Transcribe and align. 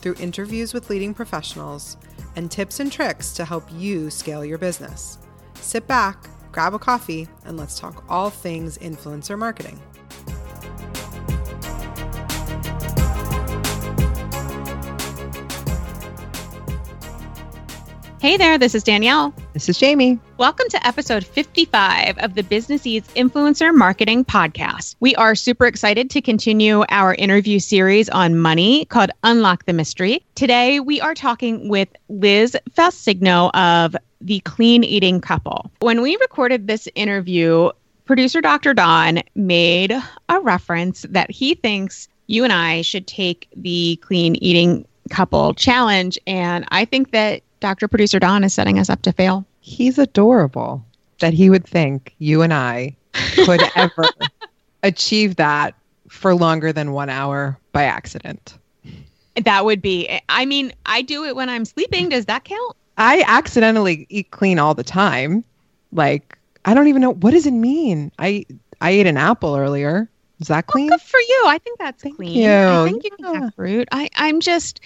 through 0.00 0.14
interviews 0.14 0.74
with 0.74 0.90
leading 0.90 1.14
professionals 1.14 1.96
and 2.36 2.50
tips 2.50 2.80
and 2.80 2.90
tricks 2.90 3.32
to 3.32 3.44
help 3.44 3.64
you 3.72 4.10
scale 4.10 4.44
your 4.44 4.58
business. 4.58 5.18
Sit 5.54 5.86
back, 5.86 6.28
grab 6.52 6.74
a 6.74 6.78
coffee, 6.78 7.28
and 7.44 7.56
let's 7.56 7.78
talk 7.78 8.04
all 8.08 8.30
things 8.30 8.78
influencer 8.78 9.38
marketing. 9.38 9.80
Hey 18.28 18.36
there, 18.36 18.58
this 18.58 18.74
is 18.74 18.82
Danielle. 18.82 19.32
This 19.54 19.70
is 19.70 19.78
Jamie. 19.78 20.18
Welcome 20.36 20.68
to 20.68 20.86
episode 20.86 21.24
55 21.24 22.18
of 22.18 22.34
the 22.34 22.42
Business 22.42 22.86
Ease 22.86 23.08
Influencer 23.16 23.74
Marketing 23.74 24.22
Podcast. 24.22 24.96
We 25.00 25.14
are 25.14 25.34
super 25.34 25.64
excited 25.64 26.10
to 26.10 26.20
continue 26.20 26.84
our 26.90 27.14
interview 27.14 27.58
series 27.58 28.10
on 28.10 28.38
money 28.38 28.84
called 28.84 29.08
Unlock 29.24 29.64
the 29.64 29.72
Mystery. 29.72 30.26
Today, 30.34 30.78
we 30.78 31.00
are 31.00 31.14
talking 31.14 31.70
with 31.70 31.88
Liz 32.10 32.54
Falcigno 32.72 33.50
of 33.54 33.96
The 34.20 34.40
Clean 34.40 34.84
Eating 34.84 35.22
Couple. 35.22 35.70
When 35.80 36.02
we 36.02 36.18
recorded 36.18 36.66
this 36.66 36.86
interview, 36.94 37.70
producer 38.04 38.42
Dr. 38.42 38.74
Don 38.74 39.22
made 39.36 39.94
a 40.28 40.40
reference 40.40 41.06
that 41.08 41.30
he 41.30 41.54
thinks 41.54 42.08
you 42.26 42.44
and 42.44 42.52
I 42.52 42.82
should 42.82 43.06
take 43.06 43.48
the 43.56 43.96
Clean 44.02 44.34
Eating 44.34 44.86
Couple 45.08 45.54
challenge. 45.54 46.18
And 46.26 46.66
I 46.68 46.84
think 46.84 47.12
that 47.12 47.40
Dr. 47.60 47.88
Producer 47.88 48.18
Don 48.18 48.44
is 48.44 48.54
setting 48.54 48.78
us 48.78 48.88
up 48.90 49.02
to 49.02 49.12
fail. 49.12 49.44
He's 49.60 49.98
adorable 49.98 50.84
that 51.20 51.32
he 51.34 51.50
would 51.50 51.66
think 51.66 52.14
you 52.18 52.42
and 52.42 52.52
I 52.54 52.96
could 53.44 53.60
ever 53.74 54.08
achieve 54.82 55.36
that 55.36 55.74
for 56.08 56.34
longer 56.34 56.72
than 56.72 56.92
one 56.92 57.10
hour 57.10 57.58
by 57.72 57.84
accident. 57.84 58.56
That 59.36 59.64
would 59.64 59.82
be, 59.82 60.20
I 60.28 60.46
mean, 60.46 60.72
I 60.86 61.02
do 61.02 61.24
it 61.24 61.36
when 61.36 61.48
I'm 61.48 61.64
sleeping. 61.64 62.08
Does 62.08 62.26
that 62.26 62.44
count? 62.44 62.76
I 62.96 63.22
accidentally 63.26 64.06
eat 64.08 64.30
clean 64.30 64.58
all 64.58 64.74
the 64.74 64.82
time. 64.84 65.44
Like, 65.92 66.36
I 66.64 66.74
don't 66.74 66.88
even 66.88 67.00
know 67.02 67.12
what 67.14 67.30
does 67.30 67.46
it 67.46 67.52
mean? 67.52 68.10
I 68.18 68.44
I 68.80 68.90
ate 68.90 69.06
an 69.06 69.16
apple 69.16 69.54
earlier. 69.56 70.08
Is 70.40 70.48
that 70.48 70.66
clean? 70.66 70.88
Well, 70.88 70.98
good 70.98 71.04
for 71.06 71.20
you. 71.20 71.42
I 71.46 71.58
think 71.58 71.78
that's 71.78 72.02
Thank 72.02 72.16
clean. 72.16 72.32
you. 72.34 72.50
I 72.50 72.84
think 72.84 73.04
you 73.04 73.10
Yeah. 73.18 73.26
can 73.32 73.42
have 73.42 73.54
fruit. 73.54 73.88
I, 73.92 74.08
I'm 74.16 74.40
just 74.40 74.80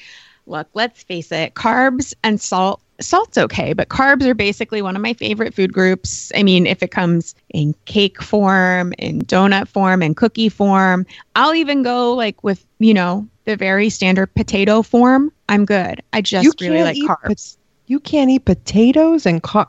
look, 0.46 0.68
let's 0.74 1.02
face 1.02 1.32
it, 1.32 1.54
carbs 1.54 2.14
and 2.22 2.40
salt. 2.40 2.80
Salt's 3.00 3.36
okay, 3.36 3.72
but 3.72 3.88
carbs 3.88 4.24
are 4.24 4.34
basically 4.34 4.80
one 4.80 4.94
of 4.94 5.02
my 5.02 5.12
favorite 5.14 5.54
food 5.54 5.72
groups. 5.72 6.30
I 6.36 6.42
mean, 6.44 6.66
if 6.66 6.82
it 6.82 6.92
comes 6.92 7.34
in 7.48 7.74
cake 7.84 8.22
form, 8.22 8.94
in 8.98 9.22
donut 9.22 9.66
form, 9.66 10.02
in 10.02 10.14
cookie 10.14 10.48
form, 10.48 11.04
I'll 11.34 11.54
even 11.54 11.82
go 11.82 12.14
like 12.14 12.44
with, 12.44 12.64
you 12.78 12.94
know, 12.94 13.26
the 13.44 13.56
very 13.56 13.88
standard 13.88 14.32
potato 14.34 14.82
form. 14.82 15.32
I'm 15.48 15.64
good. 15.64 16.00
I 16.12 16.20
just 16.20 16.60
really 16.60 16.82
like 16.84 16.96
carbs. 16.98 17.26
pot- 17.26 17.56
you 17.86 17.98
can't 17.98 18.30
eat 18.30 18.44
potatoes 18.44 19.26
and 19.26 19.42
car. 19.42 19.68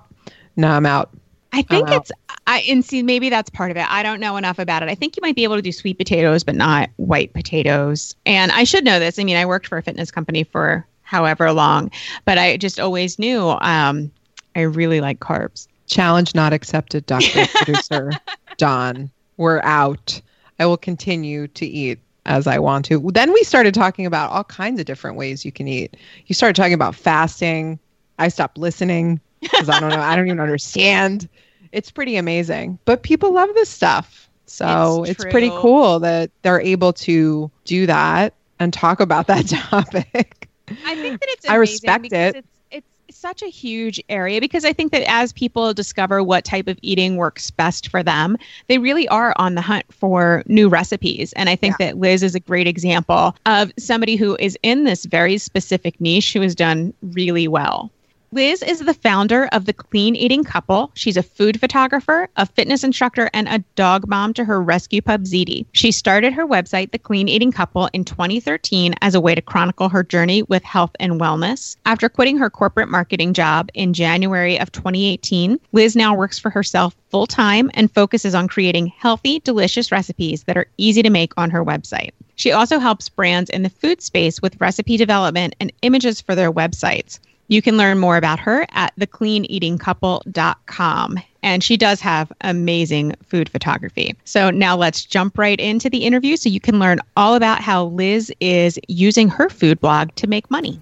No, 0.55 0.67
I'm 0.67 0.85
out. 0.85 1.09
I 1.53 1.62
think 1.62 1.88
Uh-huh. 1.88 2.00
it's 2.02 2.12
I 2.46 2.59
and 2.69 2.84
see 2.84 3.03
maybe 3.03 3.30
that's 3.30 3.50
part 3.50 3.72
of 3.72 3.78
it. 3.78 3.86
I 3.90 4.03
don't 4.03 4.19
know 4.19 4.36
enough 4.36 4.59
about 4.59 4.84
it. 4.84 4.90
I 4.90 4.96
think 4.96 5.16
you 5.16 5.22
might 5.22 5.36
be 5.36 5.44
able 5.46 5.56
to 5.56 5.62
do 5.62 5.72
sweet 5.72 5.97
potatoes, 5.97 6.44
but 6.44 6.56
not 6.56 6.90
white 6.97 7.31
potatoes. 7.34 8.16
And 8.25 8.52
I 8.52 8.66
should 8.66 8.84
know 8.84 9.00
this. 9.00 9.18
I 9.18 9.24
mean, 9.24 9.38
I 9.38 9.46
worked 9.46 9.68
for 9.68 9.78
a 9.78 9.81
fitness 9.84 10.12
company 10.12 10.44
for 10.44 10.86
however 11.03 11.53
long, 11.53 11.90
but 12.25 12.38
I 12.38 12.58
just 12.58 12.80
always 12.81 13.18
knew 13.18 13.50
um, 13.62 14.12
I 14.56 14.62
really 14.62 15.00
like 15.00 15.19
carbs. 15.22 15.68
Challenge 15.88 16.36
not 16.36 16.52
accepted, 16.53 17.06
Dr. 17.06 17.46
Producer 17.47 18.12
Don. 18.58 19.09
We're 19.38 19.62
out. 19.62 20.20
I 20.59 20.66
will 20.66 20.78
continue 20.78 21.47
to 21.50 21.66
eat 21.66 22.00
as 22.25 22.46
I 22.47 22.58
want 22.59 22.85
to. 22.85 23.09
Then 23.14 23.31
we 23.31 23.44
started 23.44 23.74
talking 23.74 24.06
about 24.06 24.31
all 24.31 24.44
kinds 24.46 24.80
of 24.80 24.85
different 24.85 25.18
ways 25.18 25.46
you 25.46 25.52
can 25.52 25.68
eat. 25.68 25.96
You 26.28 26.35
started 26.35 26.56
talking 26.56 26.74
about 26.74 26.96
fasting. 26.96 27.80
I 28.20 28.28
stopped 28.30 28.58
listening 28.58 29.20
because 29.43 29.69
I 29.69 29.79
don't 29.79 29.89
know. 29.89 29.99
I 29.99 30.15
don't 30.15 30.27
even 30.27 30.39
understand. 30.39 31.27
It's 31.71 31.91
pretty 31.91 32.15
amazing. 32.15 32.79
But 32.85 33.03
people 33.03 33.33
love 33.33 33.49
this 33.53 33.69
stuff. 33.69 34.29
So 34.45 35.03
It's 35.03 35.23
it's, 35.23 35.31
pretty 35.31 35.49
cool 35.49 35.99
that 35.99 36.29
they're 36.43 36.61
able 36.61 36.93
to 36.93 37.49
do 37.65 37.85
that 37.87 38.33
and 38.59 38.71
talk 38.71 38.99
about 38.99 39.27
that 39.27 39.47
topic. 39.69 40.47
I 40.85 40.95
think 40.95 41.19
that 41.19 41.29
it's 41.29 41.49
I 41.49 41.55
respect 41.55 42.03
because 42.03 42.35
it. 42.35 42.45
It's 42.69 42.87
it's 43.07 43.17
such 43.17 43.41
a 43.41 43.47
huge 43.47 44.01
area 44.09 44.39
because 44.39 44.65
I 44.65 44.73
think 44.73 44.91
that 44.91 45.03
as 45.09 45.33
people 45.33 45.73
discover 45.73 46.23
what 46.23 46.45
type 46.45 46.67
of 46.67 46.77
eating 46.81 47.17
works 47.17 47.51
best 47.51 47.89
for 47.89 48.01
them, 48.01 48.37
they 48.67 48.77
really 48.77 49.07
are 49.09 49.33
on 49.37 49.55
the 49.55 49.61
hunt 49.61 49.85
for 49.91 50.43
new 50.47 50.69
recipes. 50.69 51.33
And 51.33 51.49
I 51.49 51.55
think 51.55 51.77
that 51.77 51.97
Liz 51.97 52.23
is 52.23 52.33
a 52.35 52.39
great 52.39 52.67
example 52.67 53.35
of 53.45 53.71
somebody 53.77 54.15
who 54.15 54.37
is 54.39 54.57
in 54.63 54.83
this 54.83 55.05
very 55.05 55.37
specific 55.37 55.99
niche 55.99 56.33
who 56.33 56.41
has 56.41 56.55
done 56.55 56.93
really 57.01 57.47
well. 57.47 57.91
Liz 58.33 58.63
is 58.63 58.79
the 58.79 58.95
founder 58.95 59.47
of 59.51 59.66
the 59.66 59.73
Clean 59.73 60.16
Eating 60.16 60.44
Couple. 60.44 60.89
She's 60.95 61.17
a 61.17 61.21
food 61.21 61.59
photographer, 61.59 62.27
a 62.35 62.47
fitness 62.47 62.83
instructor, 62.83 63.29
and 63.31 63.47
a 63.47 63.59
dog 63.75 64.07
mom 64.07 64.33
to 64.33 64.44
her 64.44 64.59
rescue 64.59 65.03
pup 65.03 65.21
Ziti. 65.21 65.67
She 65.73 65.91
started 65.91 66.33
her 66.33 66.47
website, 66.47 66.89
The 66.89 66.97
Clean 66.97 67.29
Eating 67.29 67.51
Couple, 67.51 67.91
in 67.93 68.03
2013 68.03 68.95
as 69.01 69.13
a 69.13 69.22
way 69.22 69.35
to 69.35 69.41
chronicle 69.43 69.88
her 69.88 70.01
journey 70.01 70.41
with 70.41 70.63
health 70.63 70.95
and 70.99 71.22
wellness. 71.22 71.77
After 71.85 72.09
quitting 72.09 72.39
her 72.39 72.49
corporate 72.49 72.89
marketing 72.89 73.33
job 73.33 73.69
in 73.75 73.93
January 73.93 74.59
of 74.59 74.72
2018, 74.72 75.59
Liz 75.72 75.95
now 75.95 76.16
works 76.16 76.39
for 76.39 76.49
herself 76.49 76.95
full 77.11 77.27
time 77.27 77.69
and 77.75 77.91
focuses 77.91 78.33
on 78.33 78.47
creating 78.47 78.88
healthy, 78.88 79.41
delicious 79.41 79.91
recipes 79.91 80.45
that 80.45 80.57
are 80.57 80.66
easy 80.77 81.03
to 81.03 81.11
make 81.11 81.33
on 81.38 81.51
her 81.51 81.63
website. 81.63 82.13
She 82.33 82.51
also 82.51 82.79
helps 82.79 83.09
brands 83.09 83.51
in 83.51 83.61
the 83.61 83.69
food 83.69 84.01
space 84.01 84.41
with 84.41 84.59
recipe 84.59 84.97
development 84.97 85.55
and 85.59 85.72
images 85.83 86.19
for 86.19 86.33
their 86.33 86.51
websites. 86.51 87.19
You 87.47 87.61
can 87.61 87.77
learn 87.77 87.99
more 87.99 88.17
about 88.17 88.39
her 88.39 88.65
at 88.71 88.93
thecleaneatingcouple.com. 88.97 91.19
And 91.43 91.63
she 91.63 91.75
does 91.75 91.99
have 91.99 92.31
amazing 92.41 93.15
food 93.25 93.49
photography. 93.49 94.15
So 94.23 94.49
now 94.49 94.77
let's 94.77 95.03
jump 95.03 95.37
right 95.37 95.59
into 95.59 95.89
the 95.89 96.05
interview 96.05 96.37
so 96.37 96.47
you 96.49 96.61
can 96.61 96.79
learn 96.79 96.99
all 97.17 97.35
about 97.35 97.59
how 97.59 97.85
Liz 97.85 98.31
is 98.39 98.79
using 98.87 99.27
her 99.27 99.49
food 99.49 99.81
blog 99.81 100.15
to 100.15 100.27
make 100.27 100.49
money. 100.49 100.81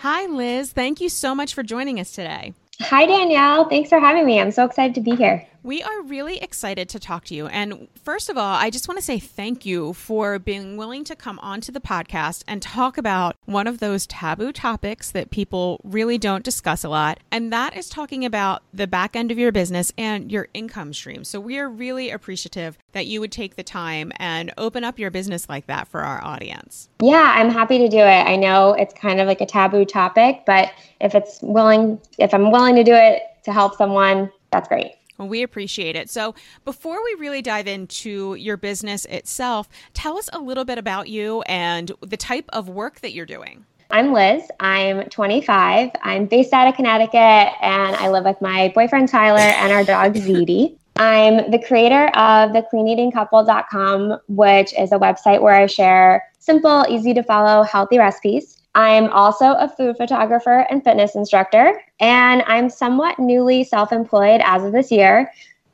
Hi, 0.00 0.26
Liz. 0.26 0.72
Thank 0.72 1.00
you 1.00 1.08
so 1.08 1.34
much 1.34 1.54
for 1.54 1.62
joining 1.62 2.00
us 2.00 2.12
today. 2.12 2.52
Hi, 2.80 3.06
Danielle. 3.06 3.68
Thanks 3.68 3.88
for 3.88 3.98
having 3.98 4.26
me. 4.26 4.40
I'm 4.40 4.50
so 4.50 4.64
excited 4.64 4.94
to 4.96 5.00
be 5.00 5.16
here. 5.16 5.46
We 5.66 5.82
are 5.82 6.02
really 6.02 6.38
excited 6.38 6.88
to 6.90 7.00
talk 7.00 7.24
to 7.24 7.34
you. 7.34 7.48
And 7.48 7.88
first 8.00 8.28
of 8.28 8.38
all, 8.38 8.54
I 8.54 8.70
just 8.70 8.86
want 8.86 8.98
to 8.98 9.04
say 9.04 9.18
thank 9.18 9.66
you 9.66 9.94
for 9.94 10.38
being 10.38 10.76
willing 10.76 11.02
to 11.02 11.16
come 11.16 11.40
onto 11.40 11.72
the 11.72 11.80
podcast 11.80 12.44
and 12.46 12.62
talk 12.62 12.96
about 12.96 13.34
one 13.46 13.66
of 13.66 13.80
those 13.80 14.06
taboo 14.06 14.52
topics 14.52 15.10
that 15.10 15.32
people 15.32 15.80
really 15.82 16.18
don't 16.18 16.44
discuss 16.44 16.84
a 16.84 16.88
lot. 16.88 17.18
And 17.32 17.52
that 17.52 17.76
is 17.76 17.88
talking 17.88 18.24
about 18.24 18.62
the 18.72 18.86
back 18.86 19.16
end 19.16 19.32
of 19.32 19.40
your 19.40 19.50
business 19.50 19.90
and 19.98 20.30
your 20.30 20.46
income 20.54 20.92
stream. 20.92 21.24
So 21.24 21.40
we 21.40 21.58
are 21.58 21.68
really 21.68 22.10
appreciative 22.10 22.78
that 22.92 23.06
you 23.06 23.20
would 23.20 23.32
take 23.32 23.56
the 23.56 23.64
time 23.64 24.12
and 24.20 24.54
open 24.56 24.84
up 24.84 25.00
your 25.00 25.10
business 25.10 25.48
like 25.48 25.66
that 25.66 25.88
for 25.88 26.02
our 26.02 26.22
audience. 26.22 26.88
Yeah, 27.02 27.34
I'm 27.34 27.50
happy 27.50 27.78
to 27.78 27.88
do 27.88 27.98
it. 27.98 28.04
I 28.04 28.36
know 28.36 28.74
it's 28.74 28.94
kind 28.94 29.20
of 29.20 29.26
like 29.26 29.40
a 29.40 29.46
taboo 29.46 29.84
topic, 29.84 30.44
but 30.46 30.70
if 31.00 31.16
it's 31.16 31.42
willing, 31.42 32.00
if 32.18 32.32
I'm 32.32 32.52
willing 32.52 32.76
to 32.76 32.84
do 32.84 32.94
it 32.94 33.22
to 33.46 33.52
help 33.52 33.74
someone, 33.74 34.30
that's 34.52 34.68
great. 34.68 34.92
Well, 35.18 35.28
we 35.28 35.42
appreciate 35.42 35.96
it. 35.96 36.10
So, 36.10 36.34
before 36.64 37.02
we 37.02 37.16
really 37.18 37.42
dive 37.42 37.66
into 37.66 38.34
your 38.34 38.56
business 38.56 39.04
itself, 39.06 39.68
tell 39.94 40.18
us 40.18 40.28
a 40.32 40.38
little 40.38 40.64
bit 40.64 40.78
about 40.78 41.08
you 41.08 41.42
and 41.42 41.92
the 42.00 42.16
type 42.16 42.48
of 42.52 42.68
work 42.68 43.00
that 43.00 43.12
you're 43.12 43.26
doing. 43.26 43.64
I'm 43.90 44.12
Liz. 44.12 44.42
I'm 44.58 45.04
25. 45.04 45.90
I'm 46.02 46.26
based 46.26 46.52
out 46.52 46.68
of 46.68 46.74
Connecticut 46.74 47.14
and 47.62 47.96
I 47.96 48.10
live 48.10 48.24
with 48.24 48.40
my 48.40 48.72
boyfriend 48.74 49.08
Tyler 49.08 49.38
and 49.38 49.72
our 49.72 49.84
dog 49.84 50.14
Ziti. 50.14 50.76
I'm 50.96 51.50
the 51.50 51.58
creator 51.58 52.08
of 52.16 52.52
the 52.52 52.66
cleaneatingcouple.com, 52.72 54.18
which 54.28 54.74
is 54.78 54.92
a 54.92 54.98
website 54.98 55.42
where 55.42 55.54
I 55.54 55.66
share 55.66 56.24
simple, 56.38 56.84
easy 56.88 57.14
to 57.14 57.22
follow, 57.22 57.62
healthy 57.62 57.98
recipes. 57.98 58.55
I'm 58.76 59.08
also 59.08 59.52
a 59.52 59.68
food 59.68 59.96
photographer 59.96 60.66
and 60.70 60.84
fitness 60.84 61.14
instructor, 61.14 61.80
and 61.98 62.42
I'm 62.46 62.68
somewhat 62.68 63.18
newly 63.18 63.64
self 63.64 63.90
employed 63.90 64.42
as 64.44 64.62
of 64.62 64.72
this 64.72 64.92
year. 64.92 65.32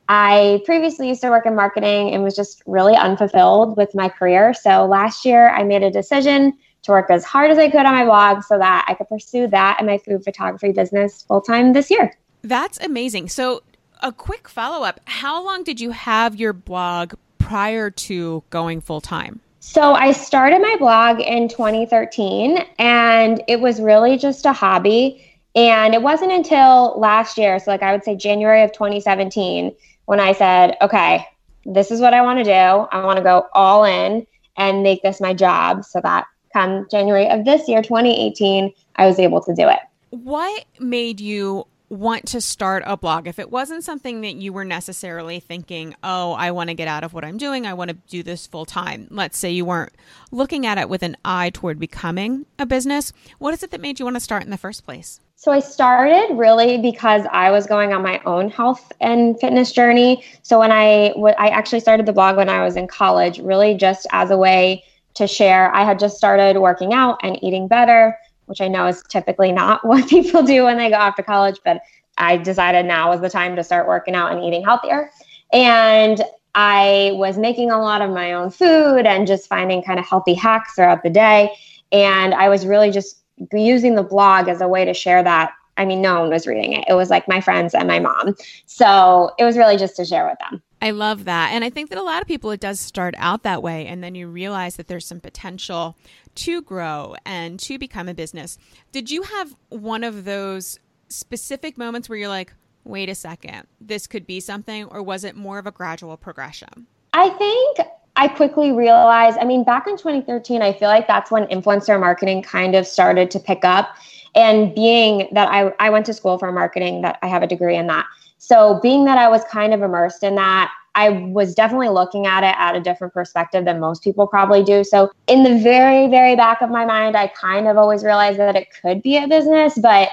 I 0.08 0.62
previously 0.64 1.08
used 1.08 1.20
to 1.22 1.30
work 1.30 1.44
in 1.44 1.56
marketing 1.56 2.14
and 2.14 2.22
was 2.22 2.36
just 2.36 2.62
really 2.64 2.94
unfulfilled 2.94 3.76
with 3.76 3.92
my 3.94 4.08
career. 4.08 4.54
So 4.54 4.86
last 4.86 5.24
year, 5.24 5.48
I 5.50 5.64
made 5.64 5.82
a 5.82 5.90
decision 5.90 6.56
to 6.82 6.92
work 6.92 7.10
as 7.10 7.24
hard 7.24 7.50
as 7.50 7.58
I 7.58 7.70
could 7.70 7.84
on 7.84 7.92
my 7.92 8.04
blog 8.04 8.44
so 8.44 8.56
that 8.56 8.84
I 8.86 8.94
could 8.94 9.08
pursue 9.08 9.48
that 9.48 9.76
and 9.78 9.86
my 9.88 9.98
food 9.98 10.22
photography 10.22 10.70
business 10.70 11.22
full 11.22 11.40
time 11.40 11.72
this 11.72 11.90
year. 11.90 12.16
That's 12.42 12.78
amazing. 12.78 13.30
So, 13.30 13.62
a 14.00 14.12
quick 14.12 14.48
follow 14.48 14.84
up 14.84 15.00
how 15.06 15.44
long 15.44 15.64
did 15.64 15.80
you 15.80 15.90
have 15.90 16.36
your 16.36 16.52
blog 16.52 17.14
prior 17.38 17.90
to 17.90 18.44
going 18.50 18.80
full 18.80 19.00
time? 19.00 19.40
So 19.64 19.92
I 19.92 20.10
started 20.10 20.60
my 20.60 20.74
blog 20.76 21.20
in 21.20 21.46
2013 21.46 22.58
and 22.80 23.40
it 23.46 23.60
was 23.60 23.80
really 23.80 24.18
just 24.18 24.44
a 24.44 24.52
hobby. 24.52 25.24
And 25.54 25.94
it 25.94 26.02
wasn't 26.02 26.32
until 26.32 26.98
last 26.98 27.38
year, 27.38 27.60
so 27.60 27.70
like 27.70 27.80
I 27.80 27.92
would 27.92 28.02
say 28.02 28.16
January 28.16 28.64
of 28.64 28.72
2017, 28.72 29.72
when 30.06 30.18
I 30.18 30.32
said, 30.32 30.76
okay, 30.82 31.24
this 31.64 31.92
is 31.92 32.00
what 32.00 32.12
I 32.12 32.22
want 32.22 32.40
to 32.40 32.44
do. 32.44 32.50
I 32.50 33.04
want 33.04 33.18
to 33.18 33.22
go 33.22 33.46
all 33.52 33.84
in 33.84 34.26
and 34.56 34.82
make 34.82 35.00
this 35.02 35.20
my 35.20 35.32
job 35.32 35.84
so 35.84 36.00
that 36.00 36.26
come 36.52 36.88
January 36.90 37.28
of 37.28 37.44
this 37.44 37.68
year, 37.68 37.82
2018, 37.82 38.72
I 38.96 39.06
was 39.06 39.20
able 39.20 39.40
to 39.42 39.54
do 39.54 39.68
it. 39.68 39.78
What 40.10 40.64
made 40.80 41.20
you 41.20 41.68
want 41.92 42.26
to 42.28 42.40
start 42.40 42.82
a 42.86 42.96
blog, 42.96 43.28
if 43.28 43.38
it 43.38 43.50
wasn't 43.50 43.84
something 43.84 44.22
that 44.22 44.34
you 44.34 44.52
were 44.52 44.64
necessarily 44.64 45.40
thinking, 45.40 45.94
oh, 46.02 46.32
I 46.32 46.50
want 46.50 46.70
to 46.70 46.74
get 46.74 46.88
out 46.88 47.04
of 47.04 47.12
what 47.12 47.24
I'm 47.24 47.36
doing, 47.36 47.66
I 47.66 47.74
want 47.74 47.90
to 47.90 47.96
do 48.08 48.22
this 48.22 48.46
full 48.46 48.64
time, 48.64 49.08
let's 49.10 49.36
say 49.36 49.50
you 49.50 49.66
weren't 49.66 49.92
looking 50.30 50.64
at 50.64 50.78
it 50.78 50.88
with 50.88 51.02
an 51.02 51.16
eye 51.24 51.50
toward 51.50 51.78
becoming 51.78 52.46
a 52.58 52.64
business, 52.64 53.12
what 53.38 53.52
is 53.52 53.62
it 53.62 53.70
that 53.70 53.80
made 53.80 53.98
you 53.98 54.06
want 54.06 54.16
to 54.16 54.20
start 54.20 54.42
in 54.42 54.50
the 54.50 54.56
first 54.56 54.84
place? 54.84 55.20
So 55.36 55.52
I 55.52 55.60
started 55.60 56.34
really 56.34 56.78
because 56.78 57.26
I 57.30 57.50
was 57.50 57.66
going 57.66 57.92
on 57.92 58.02
my 58.02 58.20
own 58.24 58.48
health 58.48 58.92
and 59.00 59.38
fitness 59.40 59.72
journey. 59.72 60.24
So 60.42 60.60
when 60.60 60.70
I 60.70 61.08
w- 61.08 61.34
I 61.36 61.48
actually 61.48 61.80
started 61.80 62.06
the 62.06 62.12
blog 62.12 62.36
when 62.36 62.48
I 62.48 62.64
was 62.64 62.76
in 62.76 62.86
college, 62.86 63.40
really 63.40 63.74
just 63.74 64.06
as 64.12 64.30
a 64.30 64.36
way 64.36 64.84
to 65.14 65.26
share. 65.26 65.74
I 65.74 65.84
had 65.84 65.98
just 65.98 66.16
started 66.16 66.58
working 66.58 66.94
out 66.94 67.18
and 67.22 67.42
eating 67.42 67.68
better 67.68 68.16
which 68.52 68.60
I 68.60 68.68
know 68.68 68.86
is 68.86 69.02
typically 69.08 69.50
not 69.50 69.82
what 69.86 70.10
people 70.10 70.42
do 70.42 70.64
when 70.64 70.76
they 70.76 70.90
go 70.90 70.96
off 70.96 71.16
to 71.16 71.22
college, 71.22 71.58
but 71.64 71.80
I 72.18 72.36
decided 72.36 72.84
now 72.84 73.10
was 73.10 73.22
the 73.22 73.30
time 73.30 73.56
to 73.56 73.64
start 73.64 73.88
working 73.88 74.14
out 74.14 74.30
and 74.30 74.44
eating 74.44 74.62
healthier. 74.62 75.10
And 75.54 76.20
I 76.54 77.12
was 77.14 77.38
making 77.38 77.70
a 77.70 77.80
lot 77.80 78.02
of 78.02 78.10
my 78.10 78.34
own 78.34 78.50
food 78.50 79.06
and 79.06 79.26
just 79.26 79.48
finding 79.48 79.82
kind 79.82 79.98
of 79.98 80.06
healthy 80.06 80.34
hacks 80.34 80.74
throughout 80.74 81.02
the 81.02 81.08
day. 81.08 81.50
And 81.92 82.34
I 82.34 82.50
was 82.50 82.66
really 82.66 82.90
just 82.90 83.22
using 83.54 83.94
the 83.94 84.02
blog 84.02 84.48
as 84.48 84.60
a 84.60 84.68
way 84.68 84.84
to 84.84 84.92
share 84.92 85.22
that. 85.22 85.52
I 85.78 85.86
mean, 85.86 86.02
no 86.02 86.20
one 86.20 86.28
was 86.28 86.46
reading 86.46 86.74
it. 86.74 86.84
It 86.86 86.92
was 86.92 87.08
like 87.08 87.26
my 87.26 87.40
friends 87.40 87.72
and 87.72 87.88
my 87.88 88.00
mom. 88.00 88.36
So 88.66 89.32
it 89.38 89.44
was 89.44 89.56
really 89.56 89.78
just 89.78 89.96
to 89.96 90.04
share 90.04 90.26
with 90.26 90.38
them. 90.40 90.62
I 90.82 90.90
love 90.90 91.24
that. 91.24 91.52
And 91.52 91.64
I 91.64 91.70
think 91.70 91.90
that 91.90 91.98
a 91.98 92.02
lot 92.02 92.20
of 92.20 92.28
people, 92.28 92.50
it 92.50 92.60
does 92.60 92.80
start 92.80 93.14
out 93.16 93.44
that 93.44 93.62
way. 93.62 93.86
And 93.86 94.02
then 94.02 94.14
you 94.16 94.26
realize 94.26 94.76
that 94.76 94.88
there's 94.88 95.06
some 95.06 95.20
potential 95.20 95.96
to 96.34 96.62
grow 96.62 97.14
and 97.24 97.58
to 97.60 97.78
become 97.78 98.08
a 98.08 98.14
business. 98.14 98.58
Did 98.90 99.10
you 99.10 99.22
have 99.22 99.54
one 99.68 100.04
of 100.04 100.24
those 100.24 100.78
specific 101.08 101.76
moments 101.76 102.08
where 102.08 102.18
you're 102.18 102.28
like, 102.28 102.54
wait 102.84 103.08
a 103.08 103.14
second, 103.14 103.66
this 103.80 104.06
could 104.06 104.26
be 104.26 104.40
something? 104.40 104.84
Or 104.86 105.02
was 105.02 105.24
it 105.24 105.36
more 105.36 105.58
of 105.58 105.66
a 105.66 105.70
gradual 105.70 106.16
progression? 106.16 106.86
I 107.12 107.30
think 107.30 107.78
I 108.16 108.28
quickly 108.28 108.72
realized, 108.72 109.38
I 109.38 109.44
mean, 109.44 109.64
back 109.64 109.86
in 109.86 109.96
2013, 109.96 110.62
I 110.62 110.72
feel 110.72 110.88
like 110.88 111.06
that's 111.06 111.30
when 111.30 111.46
influencer 111.46 111.98
marketing 111.98 112.42
kind 112.42 112.74
of 112.74 112.86
started 112.86 113.30
to 113.32 113.40
pick 113.40 113.64
up. 113.64 113.96
And 114.34 114.74
being 114.74 115.28
that 115.32 115.48
I, 115.48 115.72
I 115.78 115.90
went 115.90 116.06
to 116.06 116.14
school 116.14 116.38
for 116.38 116.50
marketing, 116.52 117.02
that 117.02 117.18
I 117.22 117.28
have 117.28 117.42
a 117.42 117.46
degree 117.46 117.76
in 117.76 117.86
that. 117.88 118.06
So 118.38 118.80
being 118.82 119.04
that 119.04 119.18
I 119.18 119.28
was 119.28 119.44
kind 119.44 119.72
of 119.72 119.82
immersed 119.82 120.22
in 120.22 120.34
that, 120.36 120.72
I 120.94 121.10
was 121.10 121.54
definitely 121.54 121.88
looking 121.88 122.26
at 122.26 122.44
it 122.44 122.54
at 122.58 122.76
a 122.76 122.80
different 122.80 123.14
perspective 123.14 123.64
than 123.64 123.80
most 123.80 124.02
people 124.02 124.26
probably 124.26 124.62
do. 124.62 124.84
So, 124.84 125.10
in 125.26 125.42
the 125.42 125.58
very, 125.62 126.08
very 126.08 126.36
back 126.36 126.60
of 126.60 126.70
my 126.70 126.84
mind, 126.84 127.16
I 127.16 127.28
kind 127.28 127.66
of 127.66 127.76
always 127.76 128.04
realized 128.04 128.38
that 128.38 128.56
it 128.56 128.68
could 128.80 129.02
be 129.02 129.16
a 129.16 129.26
business, 129.26 129.78
but 129.78 130.08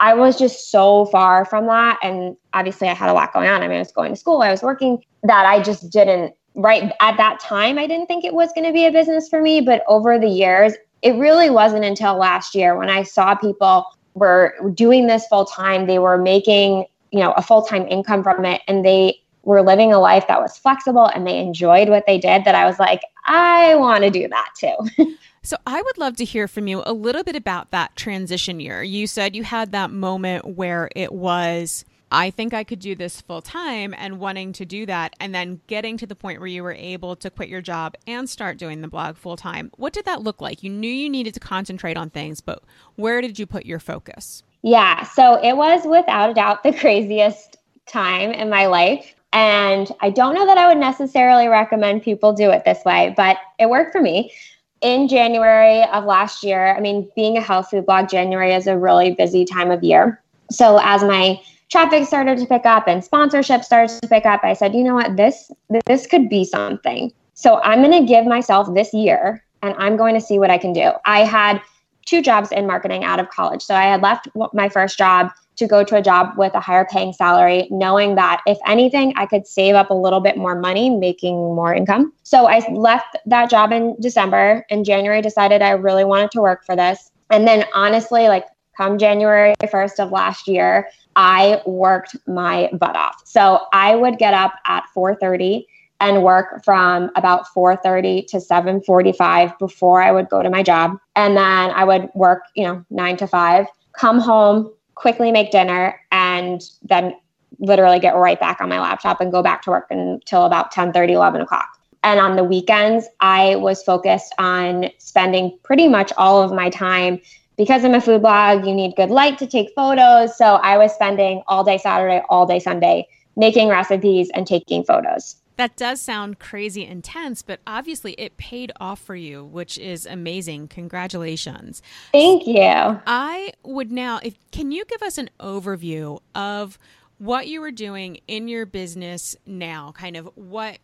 I 0.00 0.14
was 0.14 0.38
just 0.38 0.70
so 0.70 1.06
far 1.06 1.44
from 1.44 1.66
that. 1.66 1.98
And 2.02 2.36
obviously, 2.52 2.88
I 2.88 2.94
had 2.94 3.08
a 3.08 3.12
lot 3.12 3.32
going 3.32 3.48
on. 3.48 3.62
I 3.62 3.68
mean, 3.68 3.76
I 3.76 3.80
was 3.80 3.92
going 3.92 4.12
to 4.12 4.16
school, 4.16 4.42
I 4.42 4.50
was 4.50 4.62
working, 4.62 5.02
that 5.22 5.46
I 5.46 5.62
just 5.62 5.90
didn't, 5.90 6.34
right 6.56 6.92
at 7.00 7.16
that 7.16 7.40
time, 7.40 7.78
I 7.78 7.86
didn't 7.86 8.06
think 8.06 8.24
it 8.24 8.34
was 8.34 8.50
going 8.54 8.66
to 8.66 8.72
be 8.72 8.86
a 8.86 8.92
business 8.92 9.28
for 9.28 9.40
me. 9.40 9.60
But 9.60 9.84
over 9.86 10.18
the 10.18 10.28
years, 10.28 10.72
it 11.02 11.12
really 11.12 11.50
wasn't 11.50 11.84
until 11.84 12.16
last 12.16 12.54
year 12.54 12.76
when 12.76 12.90
I 12.90 13.02
saw 13.02 13.34
people 13.34 13.86
were 14.14 14.54
doing 14.74 15.06
this 15.06 15.26
full 15.26 15.44
time, 15.44 15.86
they 15.86 15.98
were 15.98 16.18
making 16.18 16.86
you 17.14 17.20
know 17.20 17.32
a 17.36 17.42
full-time 17.42 17.86
income 17.86 18.24
from 18.24 18.44
it 18.44 18.60
and 18.66 18.84
they 18.84 19.16
were 19.44 19.62
living 19.62 19.92
a 19.92 19.98
life 19.98 20.26
that 20.28 20.40
was 20.40 20.56
flexible 20.56 21.06
and 21.06 21.26
they 21.26 21.38
enjoyed 21.38 21.88
what 21.88 22.04
they 22.06 22.18
did 22.18 22.44
that 22.44 22.54
I 22.54 22.66
was 22.66 22.78
like, 22.78 23.02
I 23.26 23.74
want 23.76 24.04
to 24.04 24.10
do 24.10 24.28
that 24.28 24.50
too. 24.58 25.16
so 25.42 25.56
I 25.66 25.80
would 25.80 25.98
love 25.98 26.16
to 26.16 26.24
hear 26.24 26.48
from 26.48 26.66
you 26.66 26.82
a 26.84 26.92
little 26.92 27.22
bit 27.22 27.36
about 27.36 27.70
that 27.70 27.96
transition 27.96 28.60
year. 28.60 28.82
You 28.82 29.06
said 29.06 29.36
you 29.36 29.44
had 29.44 29.72
that 29.72 29.90
moment 29.90 30.56
where 30.56 30.90
it 30.94 31.12
was 31.12 31.84
I 32.14 32.30
think 32.30 32.54
I 32.54 32.62
could 32.62 32.78
do 32.78 32.94
this 32.94 33.20
full 33.20 33.42
time 33.42 33.92
and 33.98 34.20
wanting 34.20 34.52
to 34.54 34.64
do 34.64 34.86
that 34.86 35.16
and 35.18 35.34
then 35.34 35.60
getting 35.66 35.96
to 35.96 36.06
the 36.06 36.14
point 36.14 36.38
where 36.38 36.46
you 36.46 36.62
were 36.62 36.72
able 36.72 37.16
to 37.16 37.28
quit 37.28 37.48
your 37.48 37.60
job 37.60 37.96
and 38.06 38.30
start 38.30 38.56
doing 38.56 38.82
the 38.82 38.88
blog 38.88 39.16
full 39.16 39.36
time. 39.36 39.72
What 39.76 39.92
did 39.92 40.04
that 40.04 40.22
look 40.22 40.40
like? 40.40 40.62
You 40.62 40.70
knew 40.70 40.90
you 40.90 41.10
needed 41.10 41.34
to 41.34 41.40
concentrate 41.40 41.96
on 41.96 42.10
things, 42.10 42.40
but 42.40 42.62
where 42.94 43.20
did 43.20 43.40
you 43.40 43.46
put 43.46 43.66
your 43.66 43.80
focus? 43.80 44.44
Yeah, 44.62 45.02
so 45.02 45.42
it 45.42 45.56
was 45.56 45.84
without 45.84 46.30
a 46.30 46.34
doubt 46.34 46.62
the 46.62 46.72
craziest 46.78 47.56
time 47.86 48.30
in 48.30 48.48
my 48.48 48.66
life. 48.66 49.14
And 49.34 49.90
I 50.00 50.10
don't 50.10 50.34
know 50.34 50.46
that 50.46 50.58
I 50.58 50.68
would 50.68 50.78
necessarily 50.78 51.48
recommend 51.48 52.02
people 52.02 52.32
do 52.32 52.50
it 52.50 52.64
this 52.64 52.84
way, 52.84 53.12
but 53.16 53.36
it 53.58 53.68
worked 53.68 53.92
for 53.92 54.00
me. 54.00 54.32
In 54.80 55.08
January 55.08 55.82
of 55.92 56.04
last 56.04 56.44
year, 56.44 56.74
I 56.76 56.80
mean, 56.80 57.10
being 57.16 57.36
a 57.36 57.40
health 57.40 57.70
food 57.70 57.84
blog, 57.84 58.08
January 58.08 58.54
is 58.54 58.68
a 58.68 58.78
really 58.78 59.12
busy 59.12 59.44
time 59.44 59.72
of 59.72 59.82
year. 59.82 60.22
So 60.52 60.78
as 60.82 61.02
my 61.02 61.40
traffic 61.68 62.06
started 62.06 62.38
to 62.38 62.46
pick 62.46 62.64
up 62.64 62.86
and 62.86 63.02
sponsorship 63.02 63.64
started 63.64 64.00
to 64.02 64.08
pick 64.08 64.24
up, 64.24 64.44
I 64.44 64.52
said, 64.52 64.72
you 64.72 64.84
know 64.84 64.94
what, 64.94 65.16
this 65.16 65.50
this 65.86 66.06
could 66.06 66.28
be 66.28 66.44
something. 66.44 67.12
So 67.34 67.60
I'm 67.62 67.82
going 67.82 68.06
to 68.06 68.06
give 68.06 68.26
myself 68.26 68.72
this 68.72 68.94
year 68.94 69.44
and 69.62 69.74
I'm 69.78 69.96
going 69.96 70.14
to 70.14 70.20
see 70.20 70.38
what 70.38 70.50
I 70.50 70.58
can 70.58 70.72
do. 70.72 70.92
I 71.06 71.24
had 71.24 71.60
two 72.06 72.22
jobs 72.22 72.52
in 72.52 72.68
marketing 72.68 73.02
out 73.02 73.18
of 73.18 73.30
college. 73.30 73.62
So 73.62 73.74
I 73.74 73.84
had 73.84 74.02
left 74.02 74.28
my 74.52 74.68
first 74.68 74.96
job 74.96 75.30
to 75.56 75.66
go 75.66 75.84
to 75.84 75.96
a 75.96 76.02
job 76.02 76.36
with 76.36 76.54
a 76.54 76.60
higher 76.60 76.86
paying 76.90 77.12
salary, 77.12 77.68
knowing 77.70 78.16
that 78.16 78.42
if 78.46 78.58
anything, 78.66 79.14
I 79.16 79.26
could 79.26 79.46
save 79.46 79.74
up 79.74 79.90
a 79.90 79.94
little 79.94 80.20
bit 80.20 80.36
more 80.36 80.58
money, 80.58 80.90
making 80.90 81.36
more 81.36 81.72
income. 81.74 82.12
So 82.22 82.46
I 82.46 82.60
left 82.72 83.16
that 83.26 83.50
job 83.50 83.72
in 83.72 83.96
December. 84.00 84.64
In 84.68 84.84
January, 84.84 85.22
decided 85.22 85.62
I 85.62 85.70
really 85.70 86.04
wanted 86.04 86.30
to 86.32 86.40
work 86.40 86.64
for 86.64 86.74
this. 86.74 87.10
And 87.30 87.46
then 87.46 87.64
honestly, 87.74 88.28
like 88.28 88.46
come 88.76 88.98
January 88.98 89.54
1st 89.62 90.00
of 90.00 90.10
last 90.10 90.48
year, 90.48 90.88
I 91.16 91.62
worked 91.64 92.16
my 92.26 92.68
butt 92.72 92.96
off. 92.96 93.22
So 93.24 93.66
I 93.72 93.94
would 93.94 94.18
get 94.18 94.34
up 94.34 94.54
at 94.66 94.84
4:30 94.94 95.64
and 96.00 96.24
work 96.24 96.64
from 96.64 97.10
about 97.14 97.46
4:30 97.54 98.26
to 98.26 98.40
7:45 98.40 99.56
before 99.58 100.02
I 100.02 100.10
would 100.10 100.28
go 100.28 100.42
to 100.42 100.50
my 100.50 100.62
job. 100.62 100.98
And 101.14 101.36
then 101.36 101.70
I 101.70 101.84
would 101.84 102.10
work, 102.14 102.42
you 102.54 102.64
know, 102.64 102.84
9 102.90 103.16
to 103.18 103.28
5, 103.28 103.66
come 103.92 104.18
home, 104.18 104.72
quickly 104.94 105.32
make 105.32 105.50
dinner, 105.50 106.00
and 106.12 106.62
then 106.82 107.14
literally 107.58 108.00
get 108.00 108.14
right 108.14 108.38
back 108.40 108.60
on 108.60 108.68
my 108.68 108.80
laptop 108.80 109.20
and 109.20 109.30
go 109.30 109.42
back 109.42 109.62
to 109.62 109.70
work 109.70 109.86
until 109.90 110.44
about 110.44 110.72
10 110.72 110.92
30, 110.92 111.12
11 111.12 111.40
o'clock. 111.42 111.68
And 112.02 112.20
on 112.20 112.36
the 112.36 112.44
weekends, 112.44 113.06
I 113.20 113.56
was 113.56 113.82
focused 113.82 114.34
on 114.38 114.90
spending 114.98 115.58
pretty 115.62 115.88
much 115.88 116.12
all 116.18 116.42
of 116.42 116.52
my 116.52 116.68
time 116.68 117.20
because 117.56 117.84
I'm 117.84 117.94
a 117.94 118.00
food 118.00 118.20
blog, 118.20 118.66
you 118.66 118.74
need 118.74 118.96
good 118.96 119.10
light 119.10 119.38
to 119.38 119.46
take 119.46 119.70
photos. 119.74 120.36
So 120.36 120.56
I 120.56 120.76
was 120.76 120.92
spending 120.92 121.42
all 121.46 121.64
day 121.64 121.78
Saturday, 121.78 122.22
all 122.28 122.46
day 122.46 122.58
Sunday 122.58 123.08
making 123.36 123.68
recipes 123.68 124.30
and 124.34 124.46
taking 124.46 124.84
photos. 124.84 125.36
That 125.56 125.76
does 125.76 126.00
sound 126.00 126.38
crazy 126.40 126.84
intense, 126.84 127.42
but 127.42 127.60
obviously 127.66 128.12
it 128.14 128.36
paid 128.36 128.72
off 128.80 129.00
for 129.00 129.14
you, 129.14 129.44
which 129.44 129.78
is 129.78 130.04
amazing. 130.04 130.68
Congratulations. 130.68 131.80
Thank 132.12 132.46
you. 132.46 132.64
I 132.64 133.52
would 133.62 133.92
now 133.92 134.20
if 134.22 134.36
can 134.50 134.72
you 134.72 134.84
give 134.84 135.02
us 135.02 135.18
an 135.18 135.30
overview 135.38 136.20
of 136.34 136.78
what 137.18 137.46
you 137.46 137.62
are 137.62 137.70
doing 137.70 138.18
in 138.26 138.48
your 138.48 138.66
business 138.66 139.36
now, 139.46 139.92
kind 139.92 140.16
of 140.16 140.28
what 140.34 140.78